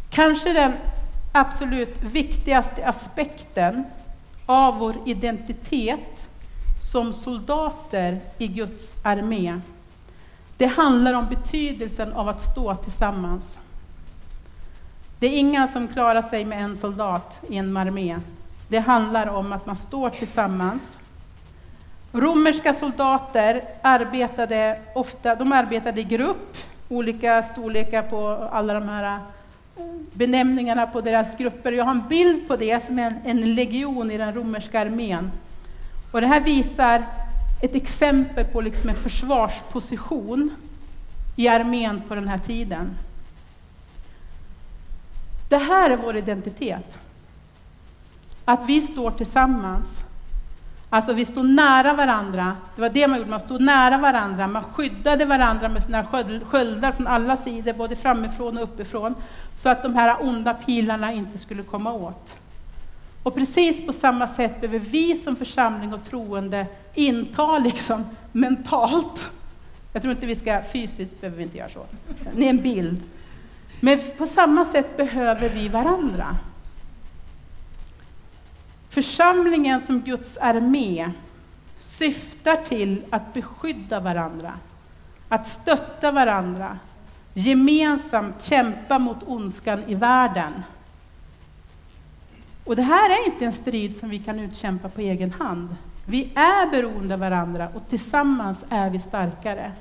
Kanske 0.10 0.54
den 0.54 0.74
absolut 1.32 2.04
viktigaste 2.04 2.88
aspekten 2.88 3.84
av 4.46 4.78
vår 4.78 4.96
identitet 5.06 6.28
som 6.92 7.14
soldater 7.14 8.20
i 8.38 8.48
Guds 8.48 8.96
armé. 9.04 9.60
Det 10.58 10.66
handlar 10.66 11.14
om 11.14 11.26
betydelsen 11.30 12.14
av 12.14 12.30
att 12.30 12.52
stå 12.52 12.76
tillsammans. 12.76 13.60
Det 15.20 15.28
är 15.28 15.40
inga 15.40 15.68
som 15.68 15.88
klarar 15.88 16.22
sig 16.22 16.46
med 16.46 16.64
en 16.64 16.76
soldat 16.76 17.42
i 17.50 17.58
en 17.58 17.78
armé. 17.78 18.20
Det 18.68 18.80
handlar 18.80 19.28
om 19.28 19.54
att 19.54 19.66
man 19.66 19.76
står 19.76 20.10
tillsammans. 20.10 21.00
Romerska 22.12 22.74
soldater 22.74 23.64
arbetade 23.82 24.80
ofta 24.94 25.36
de 25.36 25.52
arbetade 25.52 26.02
i 26.02 26.04
grupp, 26.04 26.58
olika 26.90 27.44
storlekar 27.44 28.02
på 28.02 28.28
alla 28.52 28.74
de 28.74 28.90
här 28.90 29.20
eh, 29.78 29.84
benämningarna 30.14 30.88
på 30.88 31.02
deras 31.02 31.38
grupper. 31.38 31.72
Jag 31.72 31.86
har 31.86 31.92
en 31.92 32.08
bild 32.08 32.48
på 32.48 32.56
det 32.56 32.84
som 32.84 33.00
en, 33.00 33.16
en 33.26 33.56
legion 33.56 34.12
i 34.12 34.18
den 34.18 34.34
romerska 34.34 34.80
armén. 34.80 35.32
Och 36.12 36.22
det 36.22 36.28
här 36.28 36.42
visar 36.42 37.06
ett 37.62 37.76
exempel 37.76 38.46
på 38.46 38.62
liksom 38.62 38.90
en 38.90 38.96
försvarsposition 38.96 40.52
i 41.36 41.48
armén 41.48 42.02
på 42.08 42.16
den 42.16 42.28
här 42.28 42.38
tiden. 42.38 42.98
Det 45.50 45.58
här 45.58 45.90
är 45.90 45.98
vår 45.98 46.18
identitet. 46.18 47.00
Att 48.46 48.70
vi 48.70 48.82
står 48.82 49.12
tillsammans. 49.12 50.04
Alltså 50.90 51.14
vi 51.14 51.26
står 51.26 51.44
nära 51.44 51.94
varandra. 51.94 52.56
Det 52.76 52.82
var 52.82 52.90
det 52.90 53.08
man 53.08 53.18
gjorde, 53.18 53.30
man 53.30 53.40
stod 53.40 53.62
nära 53.62 53.98
varandra. 53.98 54.48
Man 54.48 54.64
skyddade 54.64 55.26
varandra 55.26 55.70
med 55.70 55.84
sina 55.84 56.06
sköldar 56.46 56.92
från 56.92 57.08
alla 57.08 57.38
sidor, 57.38 57.74
både 57.74 57.96
framifrån 57.96 58.58
och 58.58 58.64
uppifrån, 58.64 59.16
så 59.54 59.70
att 59.70 59.84
de 59.84 59.96
här 59.96 60.18
onda 60.22 60.54
pilarna 60.54 61.14
inte 61.14 61.38
skulle 61.38 61.64
komma 61.64 61.94
åt. 61.94 62.36
Och 63.24 63.36
precis 63.36 63.86
på 63.86 63.94
samma 63.94 64.28
sätt 64.28 64.62
behöver 64.62 64.80
vi 64.80 65.16
som 65.16 65.36
församling 65.36 65.94
och 65.94 66.04
troende 66.04 66.66
inta 66.94 67.60
liksom 67.60 68.04
mentalt, 68.32 69.30
jag 69.94 70.02
tror 70.02 70.14
inte 70.14 70.26
vi 70.26 70.36
ska, 70.36 70.62
fysiskt 70.74 71.22
behöver 71.22 71.38
vi 71.38 71.44
inte 71.44 71.58
göra 71.58 71.70
så, 71.70 71.86
det 72.36 72.46
är 72.46 72.50
en 72.50 72.62
bild. 72.62 73.04
Men 73.80 74.00
på 74.18 74.26
samma 74.26 74.66
sätt 74.66 74.98
behöver 74.98 75.50
vi 75.50 75.68
varandra. 75.68 76.38
Församlingen 78.96 79.82
som 79.82 80.02
Guds 80.02 80.38
armé 80.38 81.12
syftar 81.80 82.56
till 82.56 83.04
att 83.10 83.34
beskydda 83.34 84.00
varandra, 84.00 84.54
att 85.30 85.48
stötta 85.48 86.12
varandra, 86.12 86.80
gemensamt 87.34 88.44
kämpa 88.44 89.00
mot 89.00 89.18
ondskan 89.26 89.84
i 89.88 89.96
världen. 89.96 90.64
Och 92.64 92.76
det 92.76 92.82
här 92.82 93.10
är 93.10 93.26
inte 93.26 93.46
en 93.46 93.54
strid 93.54 93.98
som 93.98 94.10
vi 94.10 94.20
kan 94.20 94.40
utkämpa 94.40 94.90
på 94.90 95.02
egen 95.02 95.32
hand. 95.32 95.76
Vi 96.06 96.32
är 96.36 96.72
beroende 96.72 97.14
av 97.14 97.20
varandra 97.20 97.70
och 97.74 97.90
tillsammans 97.90 98.66
är 98.70 98.90
vi 98.90 99.00
starkare. 99.00 99.72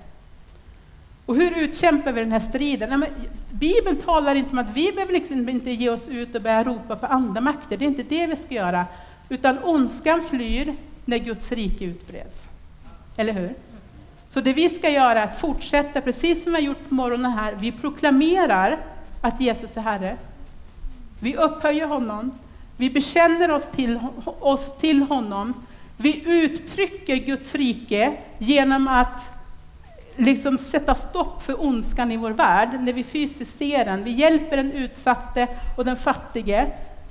Och 1.27 1.37
hur 1.37 1.59
utkämpar 1.59 2.13
vi 2.13 2.21
den 2.21 2.33
här 2.33 2.41
striden? 2.41 3.01
Nej, 3.01 3.11
Bibeln 3.53 3.97
talar 3.97 4.35
inte 4.35 4.51
om 4.51 4.59
att 4.59 4.77
vi 4.77 4.93
behöver 4.93 5.13
liksom 5.13 5.49
inte 5.49 5.71
ge 5.71 5.91
oss 5.91 6.09
ut 6.09 6.35
och 6.35 6.43
börja 6.43 6.65
ropa 6.65 6.97
på 6.97 7.07
andamakter. 7.07 7.77
Det 7.77 7.85
är 7.85 7.87
inte 7.87 8.03
det 8.03 8.27
vi 8.27 8.37
ska 8.37 8.55
göra. 8.55 8.87
Utan 9.29 9.59
ondskan 9.65 10.23
flyr 10.23 10.75
när 11.05 11.19
Guds 11.19 11.53
rike 11.53 11.85
utbreds. 11.85 12.49
Eller 13.17 13.33
hur? 13.33 13.55
Så 14.29 14.41
det 14.41 14.53
vi 14.53 14.69
ska 14.69 14.91
göra 14.91 15.21
är 15.21 15.25
att 15.25 15.41
fortsätta, 15.41 16.01
precis 16.01 16.43
som 16.43 16.53
vi 16.53 16.59
har 16.59 16.65
gjort 16.67 16.89
på 16.89 16.95
morgonen 16.95 17.33
här, 17.33 17.55
vi 17.55 17.73
proklamerar 17.73 18.79
att 19.21 19.41
Jesus 19.41 19.77
är 19.77 19.81
Herre. 19.81 20.17
Vi 21.21 21.37
upphöjer 21.37 21.87
honom, 21.87 22.31
vi 22.77 22.91
bekänner 22.91 23.51
oss 23.51 23.69
till, 23.69 23.99
oss 24.41 24.77
till 24.79 25.03
honom, 25.03 25.55
vi 25.97 26.23
uttrycker 26.27 27.17
Guds 27.17 27.55
rike 27.55 28.13
genom 28.39 28.89
att 28.89 29.34
liksom 30.17 30.59
sätta 30.59 30.95
stopp 30.95 31.43
för 31.43 31.65
ondskan 31.65 32.13
i 32.13 32.17
vår 32.17 32.31
värld, 32.31 32.69
när 32.81 32.93
vi 32.93 33.05
fysiskt 33.05 33.59
ser 33.59 33.85
den. 33.85 34.05
Vi 34.05 34.11
hjälper 34.11 34.57
den 34.57 34.73
utsatte 34.73 35.49
och 35.77 35.85
den 35.85 35.97
fattige, 35.97 36.67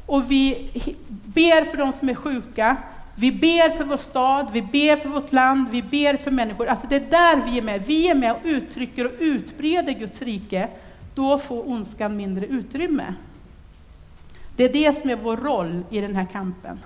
och 0.05 0.31
vi 0.31 0.69
ber 1.09 1.65
för 1.65 1.77
de 1.77 1.91
som 1.91 2.09
är 2.09 2.15
sjuka, 2.15 2.77
vi 3.15 3.31
ber 3.31 3.69
för 3.69 3.83
vår 3.83 3.97
stad, 3.97 4.47
vi 4.53 4.61
ber 4.61 4.95
för 4.95 5.09
vårt 5.09 5.31
land, 5.31 5.69
vi 5.71 5.81
ber 5.81 6.17
för 6.17 6.31
människor. 6.31 6.67
Alltså 6.67 6.87
det 6.87 6.95
är 6.95 7.09
där 7.09 7.51
vi 7.51 7.57
är 7.57 7.61
med. 7.61 7.83
Vi 7.85 8.07
är 8.07 8.15
med 8.15 8.31
och 8.31 8.41
uttrycker 8.43 9.05
och 9.05 9.11
utbreder 9.19 9.93
Guds 9.93 10.21
rike. 10.21 10.67
Då 11.15 11.37
får 11.37 11.69
ondskan 11.69 12.17
mindre 12.17 12.45
utrymme. 12.45 13.13
Det 14.55 14.63
är 14.63 14.73
det 14.73 14.97
som 14.97 15.09
är 15.09 15.15
vår 15.15 15.37
roll 15.37 15.83
i 15.89 16.01
den 16.01 16.15
här 16.15 16.25
kampen. 16.25 16.79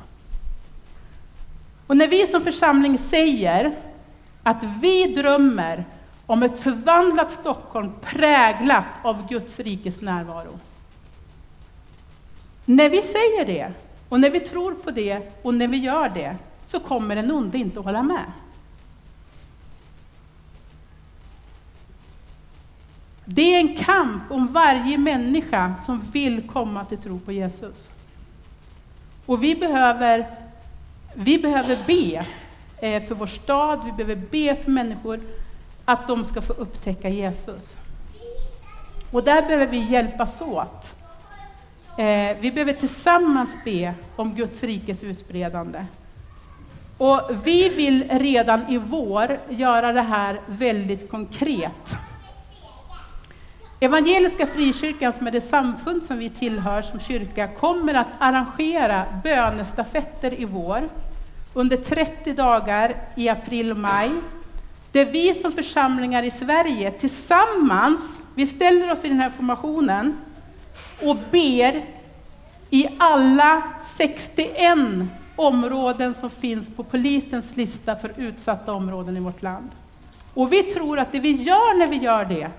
Och 1.87 1.97
när 1.97 2.07
vi 2.07 2.27
som 2.27 2.41
församling 2.41 2.97
säger 2.97 3.71
att 4.43 4.63
vi 4.81 5.13
drömmer 5.13 5.85
om 6.27 6.43
ett 6.43 6.59
förvandlat 6.59 7.31
Stockholm 7.31 7.91
präglat 8.01 8.85
av 9.01 9.27
Guds 9.27 9.59
rikes 9.59 10.01
närvaro. 10.01 10.59
När 12.65 12.89
vi 12.89 13.01
säger 13.01 13.45
det, 13.45 13.73
och 14.09 14.19
när 14.19 14.29
vi 14.29 14.39
tror 14.39 14.73
på 14.73 14.91
det, 14.91 15.31
och 15.41 15.53
när 15.53 15.67
vi 15.67 15.77
gör 15.77 16.09
det, 16.09 16.35
så 16.65 16.79
kommer 16.79 17.15
den 17.15 17.31
onde 17.31 17.57
inte 17.57 17.79
att 17.79 17.85
hålla 17.85 18.03
med. 18.03 18.31
Det 23.25 23.55
är 23.55 23.59
en 23.59 23.75
kamp 23.75 24.23
om 24.31 24.47
varje 24.47 24.97
människa 24.97 25.75
som 25.75 25.99
vill 25.99 26.47
komma 26.47 26.85
till 26.85 26.97
tro 26.97 27.19
på 27.19 27.31
Jesus. 27.31 27.91
Och 29.25 29.43
vi 29.43 29.55
behöver, 29.55 30.25
vi 31.13 31.37
behöver 31.37 31.77
be 31.85 32.25
eh, 32.87 33.03
för 33.03 33.15
vår 33.15 33.27
stad, 33.27 33.81
vi 33.85 33.91
behöver 33.91 34.27
be 34.31 34.55
för 34.55 34.71
människor 34.71 35.19
att 35.87 36.07
de 36.07 36.25
ska 36.25 36.41
få 36.41 36.53
upptäcka 36.53 37.09
Jesus. 37.09 37.77
Och 39.11 39.23
där 39.23 39.41
behöver 39.41 39.67
vi 39.67 39.77
hjälpas 39.77 40.41
åt. 40.41 40.95
Eh, 41.97 42.37
vi 42.39 42.51
behöver 42.51 42.73
tillsammans 42.73 43.57
be 43.65 43.93
om 44.15 44.35
Guds 44.35 44.63
rikes 44.63 45.03
utbredande. 45.03 45.85
Och 46.97 47.21
vi 47.43 47.69
vill 47.69 48.09
redan 48.09 48.69
i 48.69 48.77
vår 48.77 49.39
göra 49.49 49.93
det 49.93 50.01
här 50.01 50.41
väldigt 50.47 51.09
konkret. 51.09 51.97
Evangeliska 53.79 54.47
Frikyrkan, 54.47 55.13
som 55.13 55.27
är 55.27 55.31
det 55.31 55.41
samfund 55.41 56.03
som 56.03 56.17
vi 56.17 56.29
tillhör 56.29 56.81
som 56.81 56.99
kyrka, 56.99 57.47
kommer 57.47 57.93
att 57.93 58.07
arrangera 58.19 59.05
bönestafetter 59.23 60.39
i 60.39 60.45
vår 60.45 60.89
under 61.53 61.77
30 61.77 62.33
dagar 62.33 62.95
i 63.15 63.29
april-maj 63.29 64.11
det 64.91 64.99
är 64.99 65.05
Där 65.05 65.11
vi 65.11 65.33
som 65.33 65.51
församlingar 65.51 66.23
i 66.23 66.31
Sverige 66.31 66.91
tillsammans, 66.91 68.21
vi 68.35 68.47
ställer 68.47 68.91
oss 68.91 69.05
i 69.05 69.07
den 69.07 69.19
här 69.19 69.29
formationen 69.29 70.17
och 71.01 71.17
ber 71.31 71.83
i 72.69 72.87
alla 72.97 73.63
61 73.83 74.77
områden 75.35 76.13
som 76.13 76.29
finns 76.29 76.69
på 76.75 76.83
polisens 76.83 77.55
lista 77.55 77.95
för 77.95 78.13
utsatta 78.17 78.73
områden 78.73 79.17
i 79.17 79.19
vårt 79.19 79.41
land. 79.41 79.69
Och 80.33 80.53
vi 80.53 80.63
tror 80.63 80.99
att 80.99 81.11
det 81.11 81.19
vi 81.19 81.31
gör 81.31 81.77
när 81.77 81.87
vi 81.87 81.95
gör 81.95 82.25
det, 82.25 82.49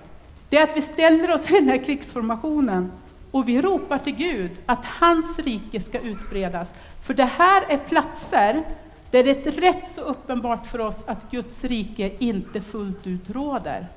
det 0.49 0.57
är 0.57 0.63
att 0.63 0.77
vi 0.77 0.81
ställer 0.81 1.31
oss 1.31 1.49
i 1.49 1.53
den 1.53 1.69
här 1.69 1.83
krigsformationen 1.83 2.91
och 3.31 3.49
vi 3.49 3.61
ropar 3.61 3.97
till 3.97 4.15
Gud 4.15 4.51
att 4.65 4.85
hans 4.85 5.39
rike 5.39 5.81
ska 5.81 5.99
utbredas. 5.99 6.73
För 7.03 7.13
det 7.13 7.29
här 7.37 7.63
är 7.69 7.77
platser 7.77 8.63
där 9.11 9.23
det 9.23 9.47
är 9.47 9.51
rätt 9.51 9.87
så 9.95 10.01
uppenbart 10.01 10.67
för 10.67 10.81
oss 10.81 11.03
att 11.07 11.31
Guds 11.31 11.63
rike 11.63 12.11
inte 12.19 12.61
fullt 12.61 13.07
ut 13.07 13.29
råder. 13.29 13.87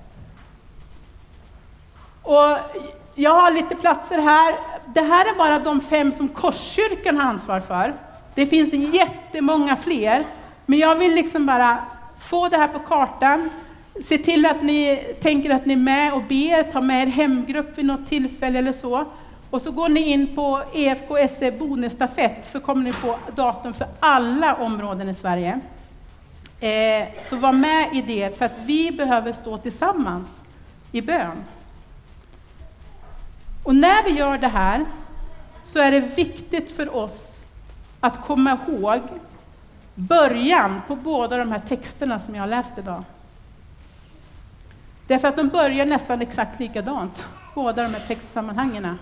Och 2.23 2.59
jag 3.15 3.31
har 3.31 3.51
lite 3.51 3.75
platser 3.75 4.23
här. 4.23 4.55
Det 4.95 5.01
här 5.01 5.27
är 5.33 5.39
bara 5.39 5.59
de 5.59 5.81
fem 5.81 6.13
som 6.13 6.29
Korskyrkan 6.29 7.17
har 7.17 7.25
ansvar 7.25 7.61
för. 7.61 7.95
Det 8.35 8.47
finns 8.47 8.95
jättemånga 8.95 9.77
fler, 9.77 10.27
men 10.67 10.79
jag 10.79 10.95
vill 10.95 11.15
liksom 11.15 11.47
bara 11.47 11.79
få 12.19 12.49
det 12.49 12.57
här 12.57 12.69
på 12.69 12.79
kartan. 12.79 13.51
Se 14.03 14.19
till 14.19 14.47
att 14.47 14.63
ni 14.63 14.97
tänker 15.23 15.51
att 15.51 15.67
ni 15.67 15.73
är 15.73 15.77
med 15.77 16.15
och 16.15 16.23
ber, 16.23 16.63
ta 16.63 16.81
med 16.81 17.03
er 17.03 17.07
hemgrupp 17.07 17.79
vid 17.79 17.85
något 17.85 18.07
tillfälle 18.07 18.59
eller 18.59 18.73
så. 18.73 19.05
Och 19.53 19.63
så 19.63 19.71
går 19.71 19.89
ni 19.89 20.01
in 20.01 20.35
på 20.35 20.63
EFKSE 20.73 21.53
bonusstafett 21.53 21.59
Bonestafett 21.59 22.47
så 22.47 22.61
kommer 22.61 22.85
ni 22.85 22.93
få 22.93 23.19
datum 23.37 23.75
för 23.75 23.87
alla 24.01 24.55
områden 24.55 25.09
i 25.09 25.15
Sverige. 25.15 25.61
Eh, 26.61 27.09
så 27.23 27.37
var 27.37 27.53
med 27.53 27.89
i 27.97 28.03
det, 28.03 28.39
för 28.39 28.45
att 28.45 28.59
vi 28.65 28.93
behöver 28.93 29.33
stå 29.33 29.57
tillsammans 29.57 30.45
i 30.93 31.03
bön. 31.03 31.45
Och 33.65 33.77
när 33.77 34.05
vi 34.05 34.11
gör 34.11 34.39
det 34.39 34.49
här 34.49 34.85
så 35.63 35.79
är 35.79 35.91
det 35.91 36.01
viktigt 36.01 36.71
för 36.71 36.97
oss 36.97 37.41
att 38.01 38.21
komma 38.27 38.59
ihåg 38.67 39.01
början 39.95 40.81
på 40.87 40.97
båda 40.97 41.37
de 41.37 41.53
här 41.53 41.63
texterna 41.69 42.19
som 42.19 42.35
jag 42.35 42.43
har 42.43 42.49
läst 42.49 42.79
idag. 42.79 43.05
Därför 45.07 45.29
att 45.29 45.37
de 45.37 45.49
börjar 45.49 45.87
nästan 45.87 46.23
exakt 46.23 46.61
likadant, 46.61 47.27
båda 47.55 47.83
de 47.83 47.95
här 47.95 48.07
textsammanhangen. 48.07 48.99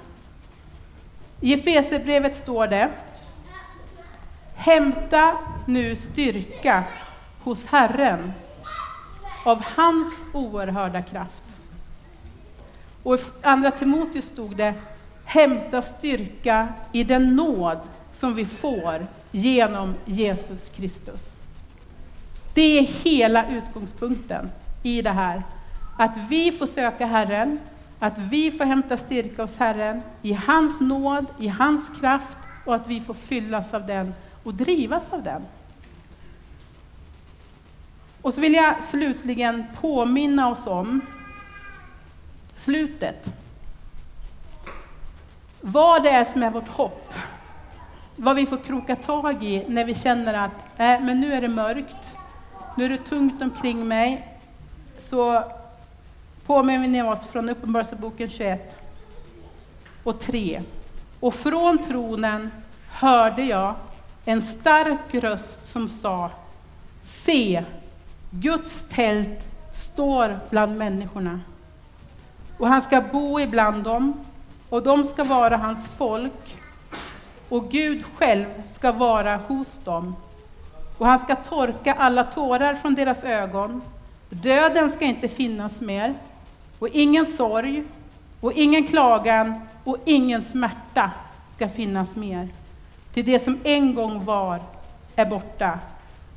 I 1.40 1.54
Efesierbrevet 1.54 2.36
står 2.36 2.66
det 2.66 2.90
Hämta 4.54 5.38
nu 5.66 5.96
styrka 5.96 6.84
hos 7.42 7.66
Herren 7.66 8.32
av 9.44 9.62
hans 9.76 10.24
oerhörda 10.32 11.02
kraft. 11.02 11.56
Och 13.02 13.14
i 13.14 13.18
Andra 13.42 13.70
Timoteus 13.70 14.24
stod 14.24 14.56
det, 14.56 14.74
hämta 15.24 15.82
styrka 15.82 16.68
i 16.92 17.04
den 17.04 17.36
nåd 17.36 17.78
som 18.12 18.34
vi 18.34 18.46
får 18.46 19.06
genom 19.30 19.94
Jesus 20.04 20.68
Kristus. 20.68 21.36
Det 22.54 22.78
är 22.78 22.82
hela 22.82 23.50
utgångspunkten 23.50 24.50
i 24.82 25.02
det 25.02 25.10
här. 25.10 25.42
Att 25.98 26.16
vi 26.28 26.52
får 26.52 26.66
söka 26.66 27.06
Herren, 27.06 27.58
att 28.00 28.18
vi 28.18 28.50
får 28.50 28.64
hämta 28.64 28.96
styrka 28.96 29.42
hos 29.42 29.58
Herren 29.58 30.02
i 30.22 30.32
hans 30.32 30.80
nåd, 30.80 31.26
i 31.38 31.48
hans 31.48 31.90
kraft 32.00 32.38
och 32.64 32.74
att 32.74 32.86
vi 32.86 33.00
får 33.00 33.14
fyllas 33.14 33.74
av 33.74 33.86
den 33.86 34.14
och 34.42 34.54
drivas 34.54 35.12
av 35.12 35.22
den. 35.22 35.42
Och 38.22 38.34
så 38.34 38.40
vill 38.40 38.54
jag 38.54 38.84
slutligen 38.84 39.64
påminna 39.80 40.48
oss 40.48 40.66
om 40.66 41.00
slutet. 42.54 43.34
Vad 45.60 46.02
det 46.02 46.10
är 46.10 46.24
som 46.24 46.42
är 46.42 46.50
vårt 46.50 46.68
hopp. 46.68 47.14
Vad 48.16 48.36
vi 48.36 48.46
får 48.46 48.56
kroka 48.56 48.96
tag 48.96 49.44
i 49.44 49.64
när 49.68 49.84
vi 49.84 49.94
känner 49.94 50.34
att 50.34 50.80
äh, 50.80 51.00
men 51.00 51.20
nu 51.20 51.32
är 51.32 51.40
det 51.40 51.48
mörkt, 51.48 52.16
nu 52.76 52.84
är 52.84 52.88
det 52.88 53.04
tungt 53.04 53.42
omkring 53.42 53.88
mig. 53.88 54.38
Så 54.98 55.44
påminner 56.50 56.88
vi 56.88 57.02
oss 57.02 57.26
från 57.26 57.48
Uppenbarelseboken 57.48 58.28
21 58.28 58.76
och 60.04 60.20
3. 60.20 60.62
Och 61.20 61.34
från 61.34 61.78
tronen 61.78 62.50
hörde 62.90 63.42
jag 63.42 63.74
en 64.24 64.42
stark 64.42 65.14
röst 65.14 65.66
som 65.66 65.88
sa 65.88 66.30
Se, 67.02 67.64
Guds 68.30 68.84
tält 68.88 69.48
står 69.74 70.38
bland 70.50 70.78
människorna. 70.78 71.40
Och 72.58 72.68
han 72.68 72.82
ska 72.82 73.00
bo 73.00 73.40
ibland 73.40 73.84
dem, 73.84 74.24
och 74.68 74.82
de 74.82 75.04
ska 75.04 75.24
vara 75.24 75.56
hans 75.56 75.88
folk, 75.88 76.58
och 77.48 77.70
Gud 77.70 78.04
själv 78.04 78.46
ska 78.64 78.92
vara 78.92 79.36
hos 79.36 79.78
dem. 79.78 80.16
Och 80.98 81.06
han 81.06 81.18
ska 81.18 81.36
torka 81.36 81.94
alla 81.94 82.24
tårar 82.24 82.74
från 82.74 82.94
deras 82.94 83.24
ögon. 83.24 83.82
Döden 84.30 84.90
ska 84.90 85.04
inte 85.04 85.28
finnas 85.28 85.80
mer, 85.80 86.14
och 86.80 86.88
ingen 86.88 87.26
sorg, 87.26 87.84
och 88.40 88.52
ingen 88.52 88.86
klagan, 88.86 89.60
och 89.84 89.96
ingen 90.04 90.42
smärta 90.42 91.10
ska 91.48 91.68
finnas 91.68 92.16
mer. 92.16 92.48
Till 93.12 93.24
det 93.24 93.38
som 93.38 93.60
en 93.64 93.94
gång 93.94 94.24
var 94.24 94.60
är 95.16 95.26
borta. 95.26 95.78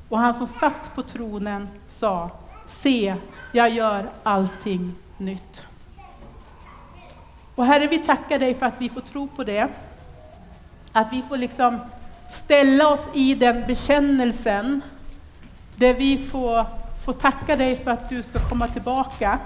Och 0.10 0.19
han 0.19 0.34
som 0.34 0.47
satt 0.47 0.95
på 0.95 1.01
tronen 1.01 1.69
sa, 1.88 2.29
se, 2.67 3.15
jag 3.51 3.69
gör 3.69 4.10
allting 4.23 4.95
nytt. 5.17 5.67
Och 7.56 7.65
Herre, 7.65 7.88
vi 7.88 7.97
tackar 7.97 8.39
dig 8.39 8.53
för 8.53 8.65
att 8.65 8.82
vi 8.82 8.89
får 8.89 9.01
tro 9.01 9.27
på 9.27 9.43
det. 9.43 9.67
Att 10.91 11.13
vi 11.13 11.21
får 11.21 11.38
liksom 11.38 11.79
ställa 12.29 12.88
oss 12.88 13.10
i 13.13 13.36
den 13.36 13.67
bekännelsen, 13.67 14.82
där 15.75 15.93
vi 15.93 16.17
får, 16.17 16.65
får 17.06 17.13
tacka 17.13 17.56
dig 17.56 17.75
för 17.75 17.91
att 17.91 18.10
du 18.10 18.23
ska 18.23 18.39
komma 18.49 18.67
tillbaka. 18.67 19.39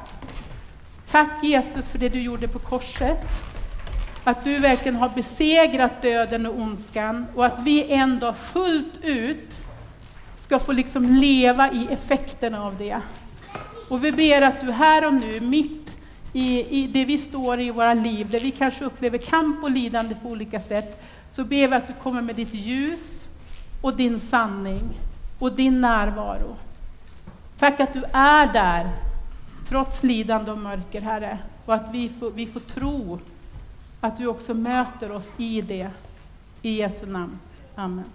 Tack 1.12 1.44
Jesus 1.44 1.90
för 1.90 2.00
det 2.00 2.10
du 2.10 2.22
gjorde 2.22 2.48
på 2.48 2.60
korset. 2.60 3.44
Att 4.24 4.44
du 4.44 4.60
verkligen 4.60 4.96
har 4.96 5.10
besegrat 5.10 6.02
döden 6.02 6.46
och 6.46 6.60
ondskan 6.60 7.26
och 7.36 7.46
att 7.46 7.60
vi 7.60 7.92
en 7.92 8.20
dag 8.20 8.38
fullt 8.38 9.00
ut 9.04 9.62
ska 10.38 10.60
få 10.60 10.72
liksom 10.72 11.16
leva 11.16 11.72
i 11.72 11.88
effekterna 11.92 12.64
av 12.64 12.78
det. 12.78 13.02
Och 13.90 14.04
vi 14.04 14.12
ber 14.12 14.42
att 14.42 14.62
du 14.62 14.72
här 14.72 15.06
och 15.06 15.14
nu, 15.14 15.40
mitt 15.40 15.98
i, 16.34 16.82
i 16.84 16.88
det 16.88 17.06
vi 17.06 17.18
står 17.18 17.62
i 17.62 17.72
våra 17.72 17.94
liv, 17.94 18.30
där 18.30 18.40
vi 18.40 18.52
kanske 18.52 18.86
upplever 18.86 19.18
kamp 19.18 19.64
och 19.64 19.72
lidande 19.72 20.16
på 20.16 20.30
olika 20.30 20.62
sätt, 20.62 21.04
så 21.30 21.44
ber 21.44 21.68
vi 21.68 21.76
att 21.76 21.88
du 21.88 21.94
kommer 21.94 22.22
med 22.22 22.36
ditt 22.36 22.54
ljus 22.54 23.28
och 23.82 23.96
din 23.96 24.20
sanning 24.20 24.84
och 25.40 25.52
din 25.52 25.82
närvaro. 25.82 26.56
Tack 27.60 27.80
att 27.80 27.94
du 27.94 28.04
är 28.14 28.54
där, 28.54 29.07
trots 29.68 30.04
lidande 30.04 30.52
och 30.52 30.58
mörker, 30.58 31.02
Herre, 31.02 31.40
och 31.66 31.74
att 31.74 31.90
vi 31.94 32.10
får, 32.10 32.32
vi 32.32 32.46
får 32.48 32.60
tro 32.60 33.20
att 34.02 34.18
du 34.18 34.28
också 34.28 34.54
möter 34.54 35.12
oss 35.12 35.34
i 35.38 35.62
det. 35.62 35.90
I 36.62 36.78
Jesu 36.78 37.06
namn. 37.06 37.40
Amen. 37.76 38.06